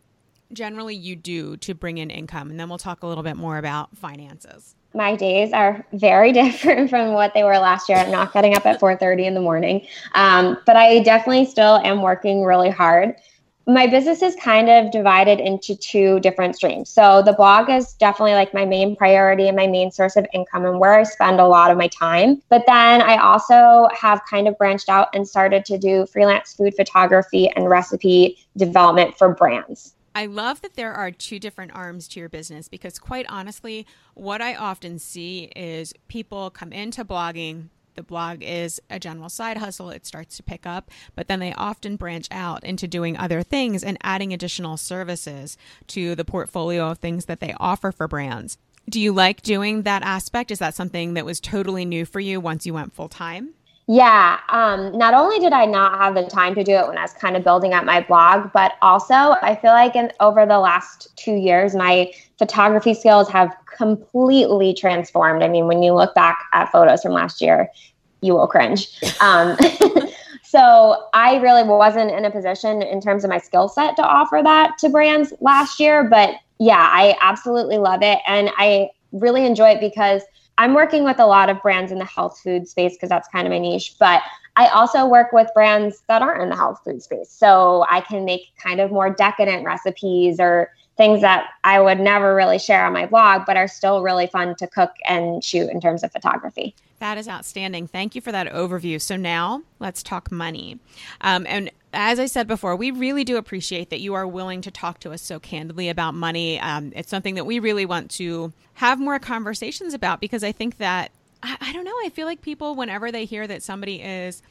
generally 0.52 0.94
you 0.94 1.16
do 1.16 1.56
to 1.58 1.74
bring 1.74 1.98
in 1.98 2.10
income. 2.10 2.50
And 2.50 2.58
then 2.58 2.68
we'll 2.68 2.78
talk 2.78 3.02
a 3.02 3.06
little 3.06 3.22
bit 3.22 3.36
more 3.36 3.58
about 3.58 3.96
finances. 3.96 4.74
My 4.94 5.14
days 5.14 5.52
are 5.52 5.84
very 5.92 6.32
different 6.40 6.90
from 6.90 7.12
what 7.12 7.34
they 7.34 7.42
were 7.42 7.58
last 7.58 7.88
year. 7.88 7.98
I'm 7.98 8.10
not 8.10 8.32
getting 8.32 8.56
up 8.56 8.66
at 8.66 8.80
4:30 8.80 9.26
in 9.26 9.34
the 9.34 9.40
morning, 9.40 9.86
um, 10.14 10.58
but 10.66 10.76
I 10.76 11.00
definitely 11.00 11.46
still 11.46 11.78
am 11.78 12.02
working 12.02 12.44
really 12.44 12.70
hard 12.70 13.16
my 13.74 13.86
business 13.86 14.22
is 14.22 14.34
kind 14.36 14.68
of 14.68 14.90
divided 14.90 15.40
into 15.40 15.76
two 15.76 16.20
different 16.20 16.56
streams. 16.56 16.90
So 16.90 17.22
the 17.22 17.32
blog 17.32 17.68
is 17.68 17.92
definitely 17.94 18.34
like 18.34 18.54
my 18.54 18.64
main 18.64 18.96
priority 18.96 19.48
and 19.48 19.56
my 19.56 19.66
main 19.66 19.90
source 19.90 20.16
of 20.16 20.26
income 20.32 20.64
and 20.66 20.80
where 20.80 20.94
I 20.94 21.02
spend 21.02 21.40
a 21.40 21.46
lot 21.46 21.70
of 21.70 21.78
my 21.78 21.88
time. 21.88 22.42
But 22.48 22.64
then 22.66 23.02
I 23.02 23.16
also 23.16 23.88
have 23.94 24.22
kind 24.28 24.48
of 24.48 24.56
branched 24.58 24.88
out 24.88 25.08
and 25.14 25.26
started 25.26 25.64
to 25.66 25.78
do 25.78 26.06
freelance 26.06 26.54
food 26.54 26.74
photography 26.74 27.48
and 27.50 27.68
recipe 27.68 28.38
development 28.56 29.16
for 29.16 29.34
brands. 29.34 29.94
I 30.14 30.26
love 30.26 30.60
that 30.62 30.74
there 30.74 30.92
are 30.92 31.12
two 31.12 31.38
different 31.38 31.72
arms 31.72 32.08
to 32.08 32.20
your 32.20 32.28
business 32.28 32.68
because, 32.68 32.98
quite 32.98 33.26
honestly, 33.28 33.86
what 34.14 34.42
I 34.42 34.56
often 34.56 34.98
see 34.98 35.44
is 35.54 35.94
people 36.08 36.50
come 36.50 36.72
into 36.72 37.04
blogging, 37.04 37.68
the 37.94 38.02
blog 38.02 38.42
is 38.42 38.80
a 38.88 38.98
general 38.98 39.28
side 39.28 39.58
hustle, 39.58 39.90
it 39.90 40.06
starts 40.06 40.36
to 40.36 40.42
pick 40.42 40.66
up, 40.66 40.90
but 41.14 41.28
then 41.28 41.40
they 41.40 41.52
often 41.54 41.96
branch 41.96 42.28
out 42.30 42.64
into 42.64 42.88
doing 42.88 43.16
other 43.16 43.42
things 43.42 43.82
and 43.82 43.98
adding 44.02 44.32
additional 44.32 44.76
services 44.76 45.56
to 45.88 46.14
the 46.14 46.24
portfolio 46.24 46.90
of 46.90 46.98
things 46.98 47.26
that 47.26 47.40
they 47.40 47.54
offer 47.58 47.92
for 47.92 48.08
brands. 48.08 48.58
Do 48.88 49.00
you 49.00 49.12
like 49.12 49.42
doing 49.42 49.82
that 49.82 50.02
aspect? 50.02 50.50
Is 50.50 50.58
that 50.58 50.74
something 50.74 51.14
that 51.14 51.24
was 51.24 51.40
totally 51.40 51.84
new 51.84 52.04
for 52.04 52.20
you 52.20 52.40
once 52.40 52.66
you 52.66 52.74
went 52.74 52.94
full 52.94 53.08
time? 53.08 53.54
Yeah. 53.92 54.38
Um, 54.50 54.96
not 54.96 55.14
only 55.14 55.40
did 55.40 55.52
I 55.52 55.64
not 55.64 55.98
have 55.98 56.14
the 56.14 56.22
time 56.22 56.54
to 56.54 56.62
do 56.62 56.70
it 56.74 56.86
when 56.86 56.96
I 56.96 57.02
was 57.02 57.12
kind 57.12 57.36
of 57.36 57.42
building 57.42 57.74
up 57.74 57.84
my 57.84 58.00
blog, 58.00 58.52
but 58.52 58.74
also 58.82 59.34
I 59.42 59.58
feel 59.60 59.72
like 59.72 59.96
in 59.96 60.12
over 60.20 60.46
the 60.46 60.60
last 60.60 61.08
two 61.16 61.34
years, 61.34 61.74
my 61.74 62.12
photography 62.38 62.94
skills 62.94 63.28
have 63.30 63.52
completely 63.76 64.74
transformed. 64.74 65.42
I 65.42 65.48
mean, 65.48 65.66
when 65.66 65.82
you 65.82 65.92
look 65.92 66.14
back 66.14 66.38
at 66.52 66.70
photos 66.70 67.02
from 67.02 67.14
last 67.14 67.40
year, 67.40 67.68
you 68.20 68.32
will 68.34 68.46
cringe. 68.46 68.96
Um, 69.20 69.58
so 70.44 71.08
I 71.12 71.38
really 71.38 71.64
wasn't 71.64 72.12
in 72.12 72.24
a 72.24 72.30
position 72.30 72.82
in 72.82 73.00
terms 73.00 73.24
of 73.24 73.30
my 73.30 73.38
skill 73.38 73.68
set 73.68 73.96
to 73.96 74.02
offer 74.02 74.40
that 74.40 74.78
to 74.78 74.88
brands 74.88 75.32
last 75.40 75.80
year. 75.80 76.04
But 76.04 76.36
yeah, 76.60 76.88
I 76.92 77.16
absolutely 77.20 77.78
love 77.78 78.02
it. 78.04 78.20
And 78.24 78.50
I 78.56 78.90
really 79.10 79.44
enjoy 79.44 79.70
it 79.70 79.80
because 79.80 80.22
I'm 80.60 80.74
working 80.74 81.04
with 81.04 81.18
a 81.18 81.24
lot 81.24 81.48
of 81.48 81.62
brands 81.62 81.90
in 81.90 81.98
the 81.98 82.04
health 82.04 82.38
food 82.38 82.68
space 82.68 82.92
because 82.92 83.08
that's 83.08 83.26
kind 83.28 83.46
of 83.46 83.50
my 83.50 83.58
niche. 83.58 83.94
But 83.98 84.20
I 84.56 84.66
also 84.66 85.06
work 85.06 85.32
with 85.32 85.48
brands 85.54 86.02
that 86.06 86.20
aren't 86.20 86.42
in 86.42 86.50
the 86.50 86.54
health 86.54 86.82
food 86.84 87.02
space. 87.02 87.30
So 87.30 87.86
I 87.88 88.02
can 88.02 88.26
make 88.26 88.42
kind 88.62 88.78
of 88.78 88.90
more 88.90 89.08
decadent 89.08 89.64
recipes 89.64 90.38
or 90.38 90.70
things 90.98 91.22
that 91.22 91.46
I 91.64 91.80
would 91.80 91.98
never 91.98 92.34
really 92.34 92.58
share 92.58 92.84
on 92.84 92.92
my 92.92 93.06
blog, 93.06 93.46
but 93.46 93.56
are 93.56 93.68
still 93.68 94.02
really 94.02 94.26
fun 94.26 94.54
to 94.56 94.66
cook 94.66 94.90
and 95.08 95.42
shoot 95.42 95.70
in 95.70 95.80
terms 95.80 96.04
of 96.04 96.12
photography. 96.12 96.74
That 96.98 97.16
is 97.16 97.26
outstanding. 97.26 97.86
Thank 97.86 98.14
you 98.14 98.20
for 98.20 98.30
that 98.30 98.52
overview. 98.52 99.00
So 99.00 99.16
now 99.16 99.62
let's 99.78 100.02
talk 100.02 100.30
money. 100.30 100.78
Um, 101.22 101.46
and 101.48 101.70
as 101.92 102.20
I 102.20 102.26
said 102.26 102.46
before, 102.46 102.76
we 102.76 102.90
really 102.90 103.24
do 103.24 103.36
appreciate 103.36 103.90
that 103.90 104.00
you 104.00 104.14
are 104.14 104.26
willing 104.26 104.60
to 104.62 104.70
talk 104.70 105.00
to 105.00 105.10
us 105.12 105.22
so 105.22 105.40
candidly 105.40 105.88
about 105.88 106.14
money. 106.14 106.60
Um, 106.60 106.92
it's 106.94 107.10
something 107.10 107.34
that 107.34 107.46
we 107.46 107.58
really 107.58 107.86
want 107.86 108.10
to 108.12 108.52
have 108.74 109.00
more 109.00 109.18
conversations 109.18 109.94
about 109.94 110.20
because 110.20 110.44
I 110.44 110.52
think 110.52 110.78
that, 110.78 111.10
I, 111.42 111.56
I 111.60 111.72
don't 111.72 111.84
know, 111.84 111.96
I 112.04 112.10
feel 112.10 112.26
like 112.26 112.42
people, 112.42 112.74
whenever 112.74 113.10
they 113.10 113.24
hear 113.24 113.46
that 113.46 113.62
somebody 113.62 114.00
is 114.00 114.42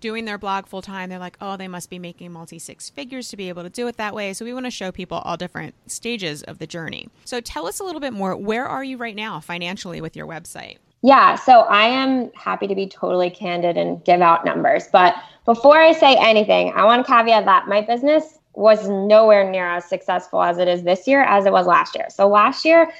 doing 0.00 0.24
their 0.24 0.38
blog 0.38 0.66
full 0.66 0.82
time, 0.82 1.10
they're 1.10 1.18
like, 1.18 1.36
oh, 1.40 1.56
they 1.56 1.68
must 1.68 1.90
be 1.90 1.98
making 1.98 2.32
multi 2.32 2.58
six 2.58 2.90
figures 2.90 3.28
to 3.28 3.36
be 3.36 3.48
able 3.48 3.62
to 3.62 3.70
do 3.70 3.86
it 3.88 3.96
that 3.96 4.14
way. 4.14 4.32
So 4.32 4.44
we 4.44 4.52
want 4.52 4.66
to 4.66 4.70
show 4.70 4.92
people 4.92 5.18
all 5.18 5.36
different 5.36 5.74
stages 5.86 6.42
of 6.44 6.58
the 6.58 6.66
journey. 6.66 7.08
So 7.24 7.40
tell 7.40 7.66
us 7.66 7.80
a 7.80 7.84
little 7.84 8.00
bit 8.00 8.12
more. 8.12 8.36
Where 8.36 8.66
are 8.66 8.84
you 8.84 8.96
right 8.96 9.16
now 9.16 9.40
financially 9.40 10.00
with 10.00 10.16
your 10.16 10.26
website? 10.26 10.78
Yeah, 11.02 11.36
so 11.36 11.60
I 11.60 11.86
am 11.86 12.30
happy 12.34 12.66
to 12.66 12.74
be 12.74 12.86
totally 12.86 13.30
candid 13.30 13.76
and 13.78 14.04
give 14.04 14.20
out 14.20 14.44
numbers. 14.44 14.86
But 14.92 15.14
before 15.54 15.80
I 15.80 15.90
say 15.90 16.14
anything, 16.20 16.72
I 16.76 16.84
want 16.84 17.04
to 17.04 17.12
caveat 17.12 17.44
that 17.44 17.66
my 17.66 17.80
business 17.80 18.38
was 18.54 18.88
nowhere 18.88 19.50
near 19.50 19.66
as 19.66 19.84
successful 19.84 20.44
as 20.44 20.58
it 20.58 20.68
is 20.68 20.84
this 20.84 21.08
year 21.08 21.24
as 21.24 21.44
it 21.44 21.50
was 21.50 21.66
last 21.66 21.96
year. 21.96 22.06
So 22.08 22.28
last 22.28 22.64
year, 22.64 22.92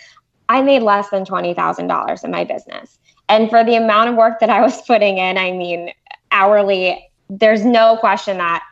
I 0.49 0.61
made 0.61 0.83
less 0.83 1.11
than 1.11 1.25
$20,000 1.25 2.25
in 2.25 2.31
my 2.33 2.43
business. 2.43 2.99
And 3.29 3.49
for 3.49 3.63
the 3.63 3.77
amount 3.77 4.11
of 4.11 4.17
work 4.17 4.41
that 4.41 4.51
I 4.51 4.63
was 4.63 4.83
putting 4.87 5.19
in, 5.19 5.39
I 5.39 5.53
mean, 5.53 5.93
hourly, 6.33 7.09
there's 7.29 7.65
no 7.65 7.97
question 7.97 8.39
that 8.39 8.65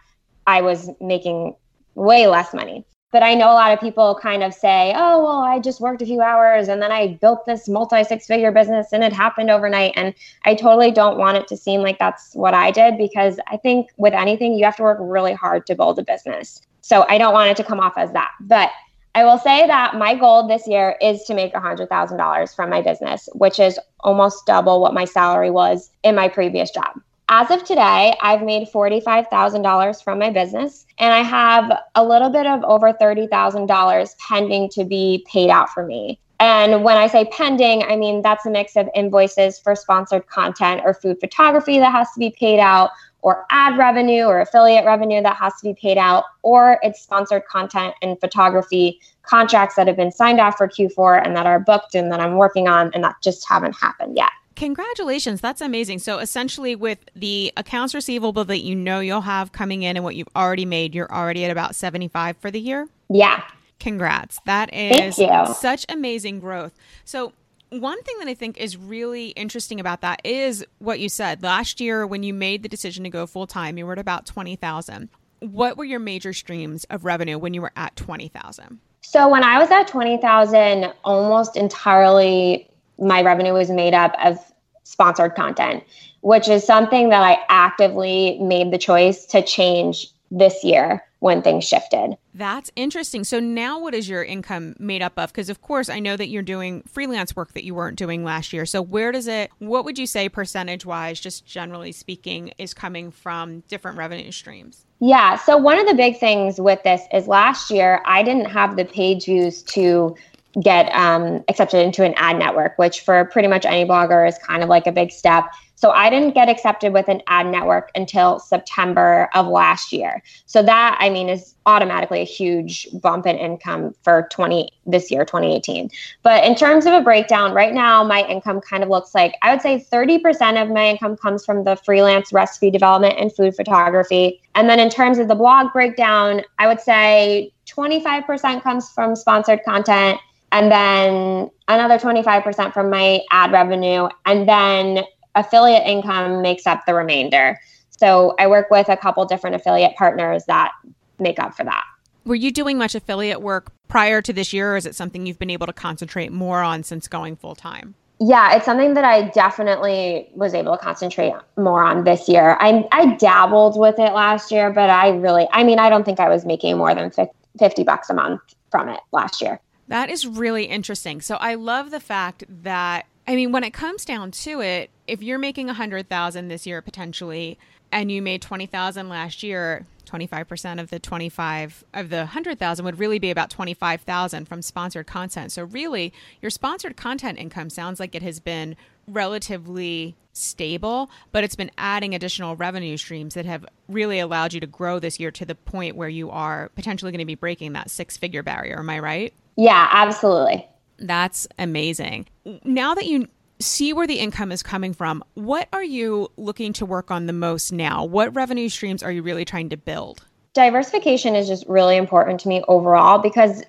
I 0.48 0.60
was 0.60 0.90
making 1.00 1.54
way 1.94 2.26
less 2.26 2.52
money. 2.52 2.84
But 3.10 3.22
I 3.22 3.34
know 3.34 3.50
a 3.50 3.54
lot 3.54 3.72
of 3.72 3.80
people 3.80 4.18
kind 4.20 4.42
of 4.42 4.52
say, 4.52 4.92
oh, 4.94 5.24
well, 5.24 5.38
I 5.38 5.60
just 5.60 5.80
worked 5.80 6.02
a 6.02 6.06
few 6.06 6.20
hours 6.20 6.68
and 6.68 6.82
then 6.82 6.92
I 6.92 7.18
built 7.22 7.46
this 7.46 7.66
multi 7.66 8.04
six 8.04 8.26
figure 8.26 8.52
business 8.52 8.92
and 8.92 9.02
it 9.02 9.14
happened 9.14 9.50
overnight. 9.50 9.94
And 9.96 10.14
I 10.44 10.54
totally 10.54 10.90
don't 10.90 11.16
want 11.16 11.38
it 11.38 11.48
to 11.48 11.56
seem 11.56 11.80
like 11.80 11.98
that's 11.98 12.34
what 12.34 12.52
I 12.52 12.70
did 12.70 12.98
because 12.98 13.40
I 13.46 13.56
think 13.56 13.88
with 13.96 14.12
anything, 14.12 14.54
you 14.54 14.64
have 14.66 14.76
to 14.76 14.82
work 14.82 14.98
really 15.00 15.32
hard 15.32 15.66
to 15.66 15.74
build 15.74 15.98
a 15.98 16.02
business. 16.02 16.60
So 16.82 17.06
I 17.08 17.16
don't 17.16 17.32
want 17.32 17.50
it 17.50 17.56
to 17.58 17.64
come 17.64 17.80
off 17.80 17.94
as 17.96 18.12
that. 18.12 18.32
But 18.40 18.70
I 19.14 19.24
will 19.24 19.38
say 19.38 19.66
that 19.66 19.96
my 19.96 20.14
goal 20.14 20.46
this 20.46 20.68
year 20.68 20.96
is 21.00 21.24
to 21.24 21.34
make 21.34 21.54
$100,000 21.54 22.54
from 22.54 22.70
my 22.70 22.82
business, 22.82 23.28
which 23.32 23.58
is 23.58 23.80
almost 24.00 24.44
double 24.46 24.82
what 24.82 24.92
my 24.94 25.06
salary 25.06 25.50
was 25.50 25.90
in 26.02 26.14
my 26.14 26.28
previous 26.28 26.70
job. 26.70 27.00
As 27.30 27.50
of 27.50 27.62
today, 27.62 28.16
I've 28.22 28.42
made 28.42 28.68
$45,000 28.68 30.02
from 30.02 30.18
my 30.18 30.30
business 30.30 30.86
and 30.98 31.12
I 31.12 31.22
have 31.22 31.70
a 31.94 32.02
little 32.02 32.30
bit 32.30 32.46
of 32.46 32.64
over 32.64 32.94
$30,000 32.94 34.14
pending 34.18 34.70
to 34.70 34.84
be 34.84 35.26
paid 35.30 35.50
out 35.50 35.68
for 35.68 35.84
me. 35.84 36.18
And 36.40 36.84
when 36.84 36.96
I 36.96 37.06
say 37.06 37.26
pending, 37.26 37.82
I 37.82 37.96
mean 37.96 38.22
that's 38.22 38.46
a 38.46 38.50
mix 38.50 38.76
of 38.76 38.88
invoices 38.94 39.58
for 39.58 39.74
sponsored 39.74 40.26
content 40.28 40.82
or 40.84 40.94
food 40.94 41.18
photography 41.20 41.78
that 41.78 41.92
has 41.92 42.10
to 42.12 42.18
be 42.18 42.30
paid 42.30 42.60
out, 42.60 42.90
or 43.20 43.44
ad 43.50 43.76
revenue 43.76 44.22
or 44.22 44.40
affiliate 44.40 44.86
revenue 44.86 45.20
that 45.22 45.36
has 45.36 45.52
to 45.60 45.64
be 45.64 45.74
paid 45.74 45.98
out, 45.98 46.24
or 46.42 46.78
it's 46.82 47.02
sponsored 47.02 47.44
content 47.46 47.92
and 48.00 48.18
photography 48.20 49.00
contracts 49.22 49.74
that 49.74 49.88
have 49.88 49.96
been 49.96 50.12
signed 50.12 50.40
off 50.40 50.56
for 50.56 50.68
Q4 50.68 51.26
and 51.26 51.36
that 51.36 51.44
are 51.44 51.58
booked 51.58 51.94
and 51.94 52.10
that 52.12 52.20
I'm 52.20 52.36
working 52.36 52.68
on 52.68 52.92
and 52.94 53.02
that 53.04 53.16
just 53.22 53.46
haven't 53.48 53.76
happened 53.76 54.16
yet. 54.16 54.30
Congratulations. 54.58 55.40
That's 55.40 55.60
amazing. 55.60 56.00
So 56.00 56.18
essentially 56.18 56.74
with 56.74 56.98
the 57.14 57.52
accounts 57.56 57.94
receivable 57.94 58.42
that 58.44 58.58
you 58.58 58.74
know 58.74 58.98
you'll 58.98 59.20
have 59.20 59.52
coming 59.52 59.84
in 59.84 59.96
and 59.96 60.02
what 60.02 60.16
you've 60.16 60.28
already 60.34 60.64
made, 60.64 60.96
you're 60.96 61.12
already 61.12 61.44
at 61.44 61.52
about 61.52 61.76
75 61.76 62.36
for 62.38 62.50
the 62.50 62.60
year? 62.60 62.88
Yeah. 63.08 63.44
Congrats. 63.78 64.40
That 64.46 64.74
is 64.74 65.14
such 65.56 65.86
amazing 65.88 66.40
growth. 66.40 66.74
So 67.04 67.32
one 67.70 68.02
thing 68.02 68.18
that 68.18 68.26
I 68.26 68.34
think 68.34 68.58
is 68.58 68.76
really 68.76 69.28
interesting 69.28 69.78
about 69.78 70.00
that 70.00 70.20
is 70.24 70.66
what 70.78 70.98
you 70.98 71.08
said. 71.08 71.40
Last 71.40 71.80
year 71.80 72.04
when 72.04 72.24
you 72.24 72.34
made 72.34 72.64
the 72.64 72.68
decision 72.68 73.04
to 73.04 73.10
go 73.10 73.28
full 73.28 73.46
time, 73.46 73.78
you 73.78 73.86
were 73.86 73.92
at 73.92 74.00
about 74.00 74.26
20,000. 74.26 75.08
What 75.38 75.76
were 75.76 75.84
your 75.84 76.00
major 76.00 76.32
streams 76.32 76.82
of 76.90 77.04
revenue 77.04 77.38
when 77.38 77.54
you 77.54 77.62
were 77.62 77.72
at 77.76 77.94
20,000? 77.94 78.80
So 79.02 79.28
when 79.28 79.44
I 79.44 79.60
was 79.60 79.70
at 79.70 79.86
20,000, 79.86 80.92
almost 81.04 81.56
entirely 81.56 82.68
my 82.98 83.22
revenue 83.22 83.52
was 83.52 83.70
made 83.70 83.94
up 83.94 84.14
of 84.22 84.38
sponsored 84.84 85.34
content, 85.34 85.84
which 86.20 86.48
is 86.48 86.64
something 86.64 87.10
that 87.10 87.22
I 87.22 87.38
actively 87.48 88.38
made 88.40 88.72
the 88.72 88.78
choice 88.78 89.26
to 89.26 89.42
change 89.42 90.08
this 90.30 90.62
year 90.64 91.04
when 91.20 91.42
things 91.42 91.66
shifted. 91.66 92.16
That's 92.32 92.70
interesting. 92.76 93.24
So 93.24 93.40
now 93.40 93.80
what 93.80 93.94
is 93.94 94.08
your 94.08 94.22
income 94.22 94.76
made 94.78 95.02
up 95.02 95.18
of? 95.18 95.32
Because 95.32 95.50
of 95.50 95.60
course 95.62 95.88
I 95.88 95.98
know 95.98 96.16
that 96.16 96.28
you're 96.28 96.42
doing 96.42 96.82
freelance 96.82 97.34
work 97.34 97.54
that 97.54 97.64
you 97.64 97.74
weren't 97.74 97.98
doing 97.98 98.24
last 98.24 98.52
year. 98.52 98.64
So 98.66 98.80
where 98.80 99.10
does 99.10 99.26
it 99.26 99.50
what 99.58 99.84
would 99.84 99.98
you 99.98 100.06
say 100.06 100.28
percentage 100.28 100.86
wise, 100.86 101.18
just 101.18 101.44
generally 101.44 101.92
speaking, 101.92 102.52
is 102.58 102.72
coming 102.72 103.10
from 103.10 103.60
different 103.68 103.98
revenue 103.98 104.30
streams? 104.30 104.86
Yeah. 105.00 105.36
So 105.36 105.56
one 105.56 105.78
of 105.78 105.86
the 105.86 105.94
big 105.94 106.18
things 106.18 106.60
with 106.60 106.82
this 106.84 107.02
is 107.12 107.26
last 107.26 107.70
year 107.70 108.00
I 108.04 108.22
didn't 108.22 108.46
have 108.46 108.76
the 108.76 108.84
page 108.84 109.24
views 109.24 109.62
to 109.64 110.16
get 110.62 110.90
um, 110.94 111.44
accepted 111.48 111.84
into 111.84 112.04
an 112.04 112.14
ad 112.16 112.38
network, 112.38 112.76
which 112.78 113.00
for 113.00 113.24
pretty 113.26 113.48
much 113.48 113.64
any 113.64 113.84
blogger 113.84 114.26
is 114.26 114.38
kind 114.38 114.62
of 114.62 114.68
like 114.68 114.86
a 114.86 114.92
big 114.92 115.10
step. 115.10 115.44
So 115.74 115.90
I 115.90 116.10
didn't 116.10 116.34
get 116.34 116.48
accepted 116.48 116.92
with 116.92 117.06
an 117.06 117.22
ad 117.28 117.46
network 117.46 117.92
until 117.94 118.40
September 118.40 119.28
of 119.34 119.46
last 119.46 119.92
year. 119.92 120.24
So 120.46 120.60
that 120.64 120.96
I 120.98 121.08
mean 121.08 121.28
is 121.28 121.54
automatically 121.66 122.20
a 122.20 122.24
huge 122.24 122.88
bump 123.00 123.26
in 123.26 123.36
income 123.36 123.94
for 124.02 124.26
20 124.32 124.70
this 124.86 125.08
year 125.08 125.24
2018. 125.24 125.88
But 126.24 126.44
in 126.44 126.56
terms 126.56 126.84
of 126.86 126.94
a 126.94 127.00
breakdown, 127.00 127.52
right 127.52 127.72
now 127.72 128.02
my 128.02 128.26
income 128.26 128.60
kind 128.60 128.82
of 128.82 128.88
looks 128.88 129.14
like 129.14 129.36
I 129.42 129.52
would 129.52 129.62
say 129.62 129.86
30% 129.92 130.60
of 130.60 130.68
my 130.70 130.88
income 130.88 131.16
comes 131.16 131.44
from 131.44 131.62
the 131.62 131.76
freelance 131.76 132.32
recipe 132.32 132.72
development 132.72 133.14
and 133.16 133.32
food 133.32 133.54
photography. 133.54 134.42
And 134.56 134.68
then 134.68 134.80
in 134.80 134.90
terms 134.90 135.18
of 135.18 135.28
the 135.28 135.36
blog 135.36 135.72
breakdown, 135.72 136.42
I 136.58 136.66
would 136.66 136.80
say 136.80 137.52
25% 137.66 138.62
comes 138.62 138.88
from 138.90 139.14
sponsored 139.14 139.60
content 139.64 140.18
and 140.52 140.70
then 140.72 141.50
another 141.68 141.98
25% 141.98 142.72
from 142.72 142.90
my 142.90 143.20
ad 143.30 143.52
revenue 143.52 144.08
and 144.26 144.48
then 144.48 145.04
affiliate 145.34 145.86
income 145.86 146.42
makes 146.42 146.66
up 146.66 146.84
the 146.86 146.94
remainder 146.94 147.58
So 147.90 148.34
I 148.38 148.46
work 148.46 148.70
with 148.70 148.88
a 148.88 148.96
couple 148.96 149.24
different 149.26 149.56
affiliate 149.56 149.96
partners 149.96 150.44
that 150.46 150.72
make 151.18 151.38
up 151.38 151.54
for 151.54 151.64
that. 151.64 151.84
Were 152.24 152.34
you 152.34 152.50
doing 152.50 152.78
much 152.78 152.94
affiliate 152.94 153.40
work 153.40 153.72
prior 153.88 154.22
to 154.22 154.32
this 154.32 154.52
year, 154.52 154.74
or 154.74 154.76
is 154.76 154.86
it 154.86 154.94
something 154.94 155.26
you've 155.26 155.38
been 155.38 155.50
able 155.50 155.66
to 155.66 155.72
concentrate 155.72 156.30
more 156.30 156.60
on 156.60 156.82
since 156.82 157.08
going 157.08 157.36
full 157.36 157.54
time? 157.54 157.94
Yeah, 158.20 158.54
it's 158.56 158.64
something 158.64 158.94
that 158.94 159.04
I 159.04 159.28
definitely 159.28 160.28
was 160.34 160.52
able 160.52 160.76
to 160.76 160.78
concentrate 160.78 161.32
more 161.56 161.82
on 161.82 162.04
this 162.04 162.28
year. 162.28 162.56
I 162.60 162.86
I 162.92 163.14
dabbled 163.16 163.78
with 163.78 163.98
it 163.98 164.12
last 164.12 164.50
year, 164.50 164.70
but 164.70 164.90
I 164.90 165.10
really, 165.10 165.48
I 165.52 165.64
mean, 165.64 165.78
I 165.78 165.88
don't 165.88 166.04
think 166.04 166.20
I 166.20 166.28
was 166.28 166.44
making 166.44 166.76
more 166.76 166.94
than 166.94 167.10
50 167.58 167.82
bucks 167.84 168.10
a 168.10 168.14
month 168.14 168.40
from 168.70 168.88
it 168.88 169.00
last 169.12 169.40
year. 169.40 169.60
That 169.88 170.10
is 170.10 170.26
really 170.26 170.64
interesting. 170.64 171.20
So 171.20 171.36
I 171.36 171.54
love 171.54 171.90
the 171.90 172.00
fact 172.00 172.44
that 172.62 173.06
I 173.26 173.36
mean, 173.36 173.52
when 173.52 173.62
it 173.62 173.74
comes 173.74 174.06
down 174.06 174.30
to 174.30 174.62
it, 174.62 174.88
if 175.06 175.22
you're 175.22 175.38
making 175.38 175.68
a 175.68 175.74
hundred 175.74 176.08
thousand 176.08 176.48
this 176.48 176.66
year 176.66 176.80
potentially, 176.80 177.58
and 177.92 178.10
you 178.10 178.22
made 178.22 178.40
twenty 178.40 178.64
thousand 178.64 179.10
last 179.10 179.42
year, 179.42 179.86
twenty 180.06 180.26
five 180.26 180.48
percent 180.48 180.80
of 180.80 180.88
the 180.88 180.98
twenty 180.98 181.28
five 181.28 181.84
of 181.92 182.08
the 182.08 182.24
hundred 182.24 182.58
thousand 182.58 182.86
would 182.86 182.98
really 182.98 183.18
be 183.18 183.30
about 183.30 183.50
twenty 183.50 183.74
five 183.74 184.00
thousand 184.00 184.46
from 184.46 184.62
sponsored 184.62 185.06
content. 185.06 185.52
So 185.52 185.64
really, 185.64 186.12
your 186.40 186.50
sponsored 186.50 186.96
content 186.96 187.38
income 187.38 187.68
sounds 187.68 188.00
like 188.00 188.14
it 188.14 188.22
has 188.22 188.40
been 188.40 188.76
relatively 189.06 190.16
stable, 190.32 191.10
but 191.32 191.44
it's 191.44 191.56
been 191.56 191.70
adding 191.76 192.14
additional 192.14 192.56
revenue 192.56 192.96
streams 192.96 193.34
that 193.34 193.44
have 193.44 193.66
really 193.88 194.20
allowed 194.20 194.54
you 194.54 194.60
to 194.60 194.66
grow 194.66 194.98
this 194.98 195.20
year 195.20 195.30
to 195.32 195.44
the 195.44 195.54
point 195.54 195.96
where 195.96 196.08
you 196.08 196.30
are 196.30 196.70
potentially 196.76 197.10
going 197.10 197.18
to 197.18 197.26
be 197.26 197.34
breaking 197.34 197.72
that 197.74 197.90
six 197.90 198.16
figure 198.16 198.42
barrier. 198.42 198.78
Am 198.78 198.88
I 198.88 199.00
right? 199.00 199.34
Yeah, 199.58 199.88
absolutely. 199.90 200.64
That's 201.00 201.48
amazing. 201.58 202.28
Now 202.62 202.94
that 202.94 203.06
you 203.06 203.26
see 203.58 203.92
where 203.92 204.06
the 204.06 204.20
income 204.20 204.52
is 204.52 204.62
coming 204.62 204.94
from, 204.94 205.24
what 205.34 205.68
are 205.72 205.82
you 205.82 206.28
looking 206.36 206.72
to 206.74 206.86
work 206.86 207.10
on 207.10 207.26
the 207.26 207.32
most 207.32 207.72
now? 207.72 208.04
What 208.04 208.34
revenue 208.36 208.68
streams 208.68 209.02
are 209.02 209.10
you 209.10 209.20
really 209.20 209.44
trying 209.44 209.68
to 209.70 209.76
build? 209.76 210.24
Diversification 210.54 211.34
is 211.34 211.48
just 211.48 211.66
really 211.66 211.96
important 211.96 212.38
to 212.40 212.48
me 212.48 212.62
overall 212.68 213.18
because 213.18 213.64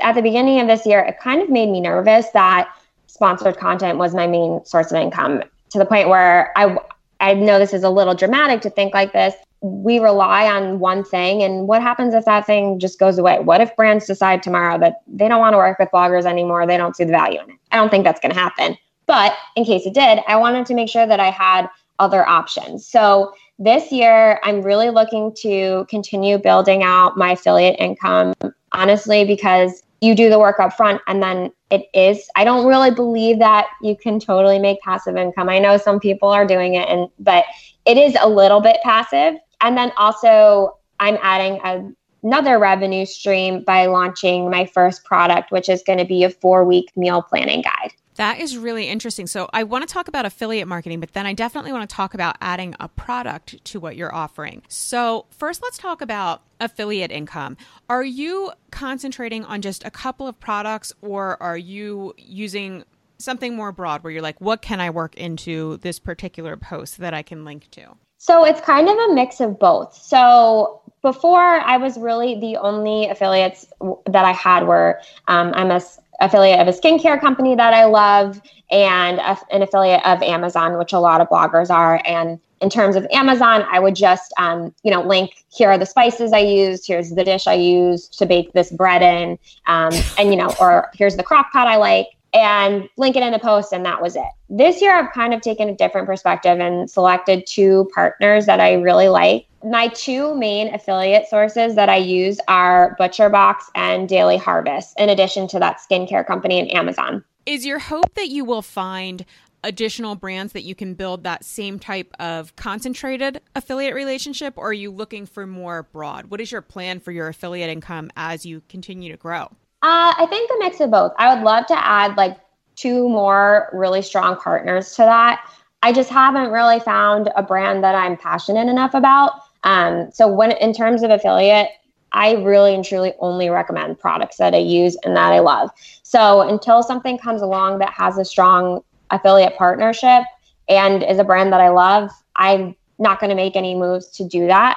at 0.00 0.16
the 0.16 0.22
beginning 0.22 0.60
of 0.60 0.66
this 0.66 0.84
year, 0.84 0.98
it 0.98 1.20
kind 1.20 1.40
of 1.40 1.48
made 1.48 1.70
me 1.70 1.80
nervous 1.80 2.28
that 2.30 2.68
sponsored 3.06 3.58
content 3.58 3.96
was 3.96 4.16
my 4.16 4.26
main 4.26 4.64
source 4.64 4.90
of 4.90 5.00
income 5.00 5.44
to 5.70 5.78
the 5.78 5.86
point 5.86 6.08
where 6.08 6.52
I 6.56 6.76
I 7.20 7.34
know 7.34 7.60
this 7.60 7.72
is 7.72 7.84
a 7.84 7.90
little 7.90 8.14
dramatic 8.14 8.60
to 8.62 8.70
think 8.70 8.92
like 8.92 9.12
this, 9.12 9.34
we 9.60 9.98
rely 9.98 10.46
on 10.46 10.78
one 10.78 11.04
thing 11.04 11.42
and 11.42 11.66
what 11.66 11.82
happens 11.82 12.14
if 12.14 12.24
that 12.24 12.46
thing 12.46 12.78
just 12.78 12.98
goes 12.98 13.18
away? 13.18 13.40
What 13.40 13.60
if 13.60 13.74
brands 13.74 14.06
decide 14.06 14.42
tomorrow 14.42 14.78
that 14.78 15.00
they 15.08 15.28
don't 15.28 15.40
want 15.40 15.54
to 15.54 15.58
work 15.58 15.78
with 15.78 15.88
bloggers 15.92 16.26
anymore? 16.26 16.66
They 16.66 16.76
don't 16.76 16.94
see 16.94 17.04
the 17.04 17.12
value 17.12 17.40
in 17.40 17.50
it. 17.50 17.56
I 17.72 17.76
don't 17.76 17.90
think 17.90 18.04
that's 18.04 18.20
going 18.20 18.32
to 18.32 18.38
happen. 18.38 18.76
But 19.06 19.34
in 19.56 19.64
case 19.64 19.86
it 19.86 19.94
did 19.94 20.20
i 20.28 20.36
wanted 20.36 20.66
to 20.66 20.74
make 20.74 20.88
sure 20.88 21.06
that 21.06 21.18
i 21.18 21.30
had 21.30 21.68
other 21.98 22.28
options. 22.28 22.86
So 22.86 23.32
this 23.58 23.90
year 23.90 24.38
i'm 24.44 24.62
really 24.62 24.90
looking 24.90 25.34
to 25.40 25.86
continue 25.88 26.38
building 26.38 26.82
out 26.82 27.16
my 27.16 27.32
affiliate 27.32 27.76
income 27.80 28.34
honestly 28.72 29.24
because 29.24 29.82
you 30.00 30.14
do 30.14 30.30
the 30.30 30.38
work 30.38 30.60
up 30.60 30.74
front 30.74 31.00
and 31.08 31.20
then 31.20 31.50
it 31.70 31.86
is 31.92 32.28
i 32.36 32.44
don't 32.44 32.66
really 32.66 32.92
believe 32.92 33.40
that 33.40 33.66
you 33.82 33.96
can 33.96 34.20
totally 34.20 34.60
make 34.60 34.80
passive 34.82 35.16
income. 35.16 35.48
I 35.48 35.58
know 35.58 35.76
some 35.76 35.98
people 35.98 36.28
are 36.28 36.46
doing 36.46 36.74
it 36.74 36.88
and 36.88 37.08
but 37.18 37.44
it 37.84 37.96
is 37.96 38.16
a 38.20 38.28
little 38.28 38.60
bit 38.60 38.76
passive 38.84 39.34
and 39.60 39.76
then 39.76 39.92
also, 39.96 40.78
I'm 41.00 41.18
adding 41.22 41.60
a, 41.64 41.92
another 42.22 42.58
revenue 42.58 43.06
stream 43.06 43.62
by 43.62 43.86
launching 43.86 44.50
my 44.50 44.66
first 44.66 45.04
product, 45.04 45.50
which 45.50 45.68
is 45.68 45.82
going 45.82 45.98
to 45.98 46.04
be 46.04 46.24
a 46.24 46.30
four 46.30 46.64
week 46.64 46.90
meal 46.96 47.22
planning 47.22 47.62
guide. 47.62 47.92
That 48.16 48.40
is 48.40 48.58
really 48.58 48.88
interesting. 48.88 49.28
So, 49.28 49.48
I 49.52 49.62
want 49.62 49.86
to 49.86 49.92
talk 49.92 50.08
about 50.08 50.26
affiliate 50.26 50.66
marketing, 50.66 50.98
but 51.00 51.12
then 51.12 51.24
I 51.24 51.34
definitely 51.34 51.72
want 51.72 51.88
to 51.88 51.94
talk 51.94 52.14
about 52.14 52.36
adding 52.40 52.74
a 52.80 52.88
product 52.88 53.64
to 53.66 53.80
what 53.80 53.96
you're 53.96 54.14
offering. 54.14 54.62
So, 54.68 55.26
first, 55.30 55.62
let's 55.62 55.78
talk 55.78 56.00
about 56.00 56.42
affiliate 56.60 57.12
income. 57.12 57.56
Are 57.88 58.04
you 58.04 58.52
concentrating 58.72 59.44
on 59.44 59.62
just 59.62 59.84
a 59.84 59.90
couple 59.90 60.26
of 60.26 60.38
products, 60.40 60.92
or 61.00 61.40
are 61.40 61.56
you 61.56 62.14
using 62.16 62.84
something 63.18 63.54
more 63.54 63.72
broad 63.72 64.02
where 64.02 64.12
you're 64.12 64.22
like, 64.22 64.40
what 64.40 64.62
can 64.62 64.80
I 64.80 64.90
work 64.90 65.14
into 65.16 65.76
this 65.78 65.98
particular 65.98 66.56
post 66.56 66.98
that 66.98 67.14
I 67.14 67.22
can 67.22 67.44
link 67.44 67.68
to? 67.72 67.96
So 68.18 68.44
it's 68.44 68.60
kind 68.60 68.88
of 68.88 68.96
a 68.96 69.14
mix 69.14 69.40
of 69.40 69.58
both. 69.58 69.94
So 69.94 70.82
before 71.02 71.60
I 71.60 71.76
was 71.76 71.96
really 71.96 72.38
the 72.38 72.56
only 72.56 73.08
affiliates 73.08 73.66
that 74.06 74.24
I 74.24 74.32
had 74.32 74.66
were 74.66 75.00
um, 75.28 75.52
I'm 75.54 75.70
a 75.70 75.80
affiliate 76.20 76.58
of 76.58 76.66
a 76.66 76.72
skincare 76.72 77.20
company 77.20 77.54
that 77.54 77.72
I 77.72 77.84
love 77.84 78.42
and 78.70 79.18
a, 79.18 79.38
an 79.52 79.62
affiliate 79.62 80.04
of 80.04 80.20
Amazon, 80.22 80.76
which 80.76 80.92
a 80.92 80.98
lot 80.98 81.20
of 81.20 81.28
bloggers 81.28 81.70
are. 81.70 82.02
And 82.04 82.40
in 82.60 82.70
terms 82.70 82.96
of 82.96 83.06
Amazon, 83.12 83.64
I 83.70 83.78
would 83.78 83.94
just, 83.94 84.32
um, 84.36 84.74
you 84.82 84.90
know, 84.90 85.02
link 85.02 85.44
here 85.48 85.70
are 85.70 85.78
the 85.78 85.86
spices 85.86 86.32
I 86.32 86.40
used, 86.40 86.86
here's 86.86 87.10
the 87.10 87.22
dish 87.22 87.46
I 87.46 87.54
used 87.54 88.18
to 88.18 88.26
bake 88.26 88.52
this 88.52 88.72
bread 88.72 89.00
in, 89.00 89.38
um, 89.66 89.92
and, 90.18 90.30
you 90.30 90.36
know, 90.36 90.52
or 90.60 90.90
here's 90.94 91.16
the 91.16 91.22
crock 91.22 91.52
pot 91.52 91.68
I 91.68 91.76
like 91.76 92.08
and 92.34 92.88
link 92.96 93.16
it 93.16 93.22
in 93.22 93.32
the 93.32 93.38
post 93.38 93.72
and 93.72 93.84
that 93.84 94.02
was 94.02 94.16
it. 94.16 94.28
This 94.48 94.82
year 94.82 94.94
I've 94.94 95.12
kind 95.12 95.32
of 95.32 95.40
taken 95.40 95.68
a 95.68 95.74
different 95.74 96.06
perspective 96.06 96.58
and 96.60 96.90
selected 96.90 97.46
two 97.46 97.88
partners 97.94 98.46
that 98.46 98.60
I 98.60 98.74
really 98.74 99.08
like. 99.08 99.46
My 99.64 99.88
two 99.88 100.34
main 100.34 100.72
affiliate 100.72 101.28
sources 101.28 101.74
that 101.74 101.88
I 101.88 101.96
use 101.96 102.38
are 102.48 102.96
ButcherBox 103.00 103.56
and 103.74 104.08
Daily 104.08 104.36
Harvest, 104.36 104.94
in 104.98 105.08
addition 105.08 105.48
to 105.48 105.58
that 105.58 105.78
skincare 105.80 106.26
company 106.26 106.60
and 106.60 106.72
Amazon. 106.72 107.24
Is 107.44 107.66
your 107.66 107.78
hope 107.78 108.14
that 108.14 108.28
you 108.28 108.44
will 108.44 108.62
find 108.62 109.24
additional 109.64 110.14
brands 110.14 110.52
that 110.52 110.62
you 110.62 110.74
can 110.74 110.94
build 110.94 111.24
that 111.24 111.44
same 111.44 111.78
type 111.78 112.12
of 112.20 112.54
concentrated 112.56 113.40
affiliate 113.56 113.94
relationship 113.94 114.54
or 114.56 114.68
are 114.68 114.72
you 114.72 114.90
looking 114.90 115.26
for 115.26 115.46
more 115.46 115.84
broad? 115.84 116.26
What 116.26 116.40
is 116.40 116.52
your 116.52 116.62
plan 116.62 117.00
for 117.00 117.10
your 117.10 117.28
affiliate 117.28 117.70
income 117.70 118.10
as 118.16 118.46
you 118.46 118.62
continue 118.68 119.10
to 119.10 119.18
grow? 119.18 119.50
Uh, 119.80 120.12
I 120.16 120.26
think 120.28 120.50
a 120.50 120.58
mix 120.58 120.80
of 120.80 120.90
both. 120.90 121.12
I 121.18 121.34
would 121.34 121.44
love 121.44 121.66
to 121.66 121.86
add 121.86 122.16
like 122.16 122.36
two 122.74 123.08
more 123.08 123.70
really 123.72 124.02
strong 124.02 124.36
partners 124.36 124.92
to 124.96 125.02
that. 125.02 125.44
I 125.82 125.92
just 125.92 126.10
haven't 126.10 126.50
really 126.50 126.80
found 126.80 127.30
a 127.36 127.42
brand 127.42 127.84
that 127.84 127.94
I'm 127.94 128.16
passionate 128.16 128.68
enough 128.68 128.94
about. 128.94 129.32
Um, 129.62 130.10
so 130.12 130.26
when 130.26 130.52
in 130.52 130.72
terms 130.72 131.02
of 131.02 131.10
affiliate, 131.10 131.68
I 132.12 132.32
really 132.34 132.74
and 132.74 132.84
truly 132.84 133.12
only 133.20 133.50
recommend 133.50 133.98
products 133.98 134.38
that 134.38 134.54
I 134.54 134.58
use 134.58 134.96
and 135.04 135.16
that 135.16 135.32
I 135.32 135.40
love. 135.40 135.70
So 136.02 136.42
until 136.42 136.82
something 136.82 137.18
comes 137.18 137.42
along 137.42 137.78
that 137.78 137.92
has 137.92 138.18
a 138.18 138.24
strong 138.24 138.82
affiliate 139.10 139.56
partnership 139.56 140.24
and 140.68 141.02
is 141.02 141.18
a 141.18 141.24
brand 141.24 141.52
that 141.52 141.60
I 141.60 141.68
love, 141.68 142.10
I'm 142.36 142.74
not 142.98 143.20
going 143.20 143.30
to 143.30 143.36
make 143.36 143.56
any 143.56 143.74
moves 143.74 144.08
to 144.08 144.24
do 144.26 144.46
that. 144.46 144.76